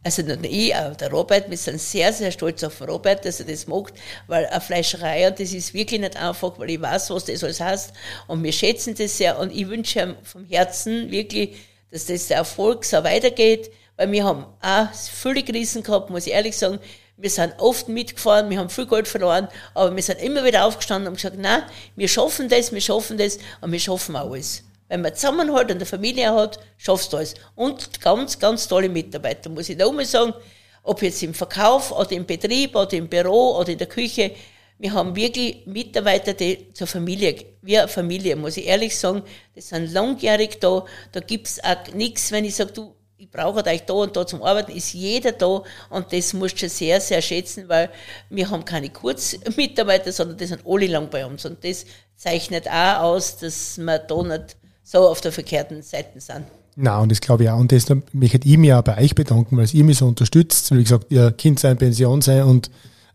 [0.02, 3.40] also nicht nur ich, auch der Robert, wir sind sehr, sehr stolz auf Robert, dass
[3.40, 3.94] er das macht,
[4.26, 7.60] weil eine Fleischerei, und das ist wirklich nicht einfach, weil ich weiß, was das alles
[7.60, 7.92] heißt,
[8.26, 11.56] und wir schätzen das sehr, und ich wünsche ihm vom Herzen wirklich,
[11.90, 16.32] dass das der Erfolg so weitergeht, weil wir haben auch viele Krisen gehabt, muss ich
[16.32, 16.78] ehrlich sagen,
[17.18, 21.08] wir sind oft mitgefahren, wir haben viel Geld verloren, aber wir sind immer wieder aufgestanden
[21.08, 21.62] und gesagt, nein,
[21.94, 24.64] wir schaffen das, wir schaffen das, und wir schaffen alles.
[24.90, 27.34] Wenn man Zusammenhalt und eine Familie hat, schaffst du alles.
[27.54, 30.34] Und ganz, ganz tolle Mitarbeiter, muss ich da mal sagen.
[30.82, 34.32] Ob jetzt im Verkauf oder im Betrieb oder im Büro oder in der Küche.
[34.78, 39.22] Wir haben wirklich Mitarbeiter, die zur Familie, wie eine Familie, muss ich ehrlich sagen.
[39.54, 40.84] Die sind langjährig da.
[41.12, 44.42] Da gibt's auch nichts, wenn ich sage, du, ich brauche euch da und da zum
[44.42, 47.90] Arbeiten, ist jeder da und das musst du sehr, sehr schätzen, weil
[48.30, 51.84] wir haben keine Kurzmitarbeiter, sondern die sind alle lang bei uns und das
[52.16, 54.56] zeichnet auch aus, dass wir da nicht
[54.90, 56.46] so auf der verkehrten Seite sind.
[56.74, 57.58] Na, und das glaube ich auch.
[57.58, 60.74] Und das möchte ich mich auch bei euch bedanken, weil ihr mich so unterstützt.
[60.74, 62.70] Wie gesagt, ihr Kind sein, Pension sein und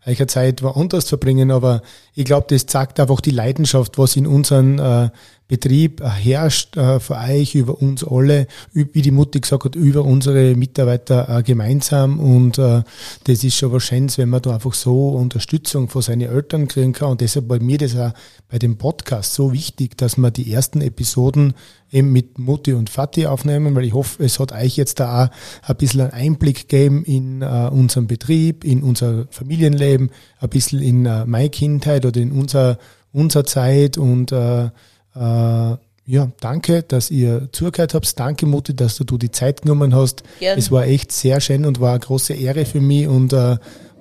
[0.06, 1.50] euch Zeit woanders verbringen.
[1.50, 1.82] Aber
[2.14, 5.10] ich glaube, das zeigt einfach die Leidenschaft, was in unseren äh,
[5.48, 10.56] Betrieb herrscht äh, für euch, über uns alle, wie die Mutti gesagt hat, über unsere
[10.56, 12.18] Mitarbeiter äh, gemeinsam.
[12.18, 12.82] Und äh,
[13.24, 17.12] das ist schon wahrscheinlich, wenn man da einfach so Unterstützung von seinen Eltern kriegen kann.
[17.12, 18.12] Und deshalb bei mir das auch
[18.48, 21.54] bei dem Podcast so wichtig, dass wir die ersten Episoden
[21.92, 25.68] eben mit Mutti und Vati aufnehmen, weil ich hoffe, es hat euch jetzt da auch
[25.68, 31.06] ein bisschen einen Einblick gegeben in uh, unseren Betrieb, in unser Familienleben, ein bisschen in
[31.06, 32.78] uh, meine Kindheit oder in unser,
[33.12, 34.70] unser Zeit und uh,
[35.16, 35.76] äh,
[36.08, 38.18] ja, danke, dass ihr zugehört habt.
[38.18, 40.22] Danke, Mutti, dass du die Zeit genommen hast.
[40.38, 40.58] Gerne.
[40.58, 43.56] Es war echt sehr schön und war eine große Ehre für mich und äh,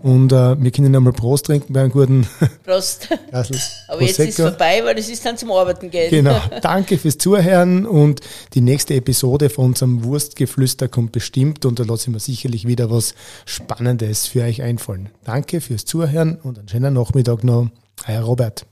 [0.05, 2.27] und äh, wir können einmal Prost trinken bei einem guten
[2.63, 3.09] Prost.
[3.31, 6.11] Aber jetzt ist es vorbei, weil es ist dann zum Arbeiten gehen.
[6.11, 6.39] Genau.
[6.61, 8.21] Danke fürs Zuhören und
[8.53, 12.91] die nächste Episode von unserem Wurstgeflüster kommt bestimmt und da lasse ich mir sicherlich wieder
[12.91, 15.09] was Spannendes für euch einfallen.
[15.23, 17.69] Danke fürs Zuhören und einen schönen Nachmittag noch.
[18.07, 18.67] Euer Robert.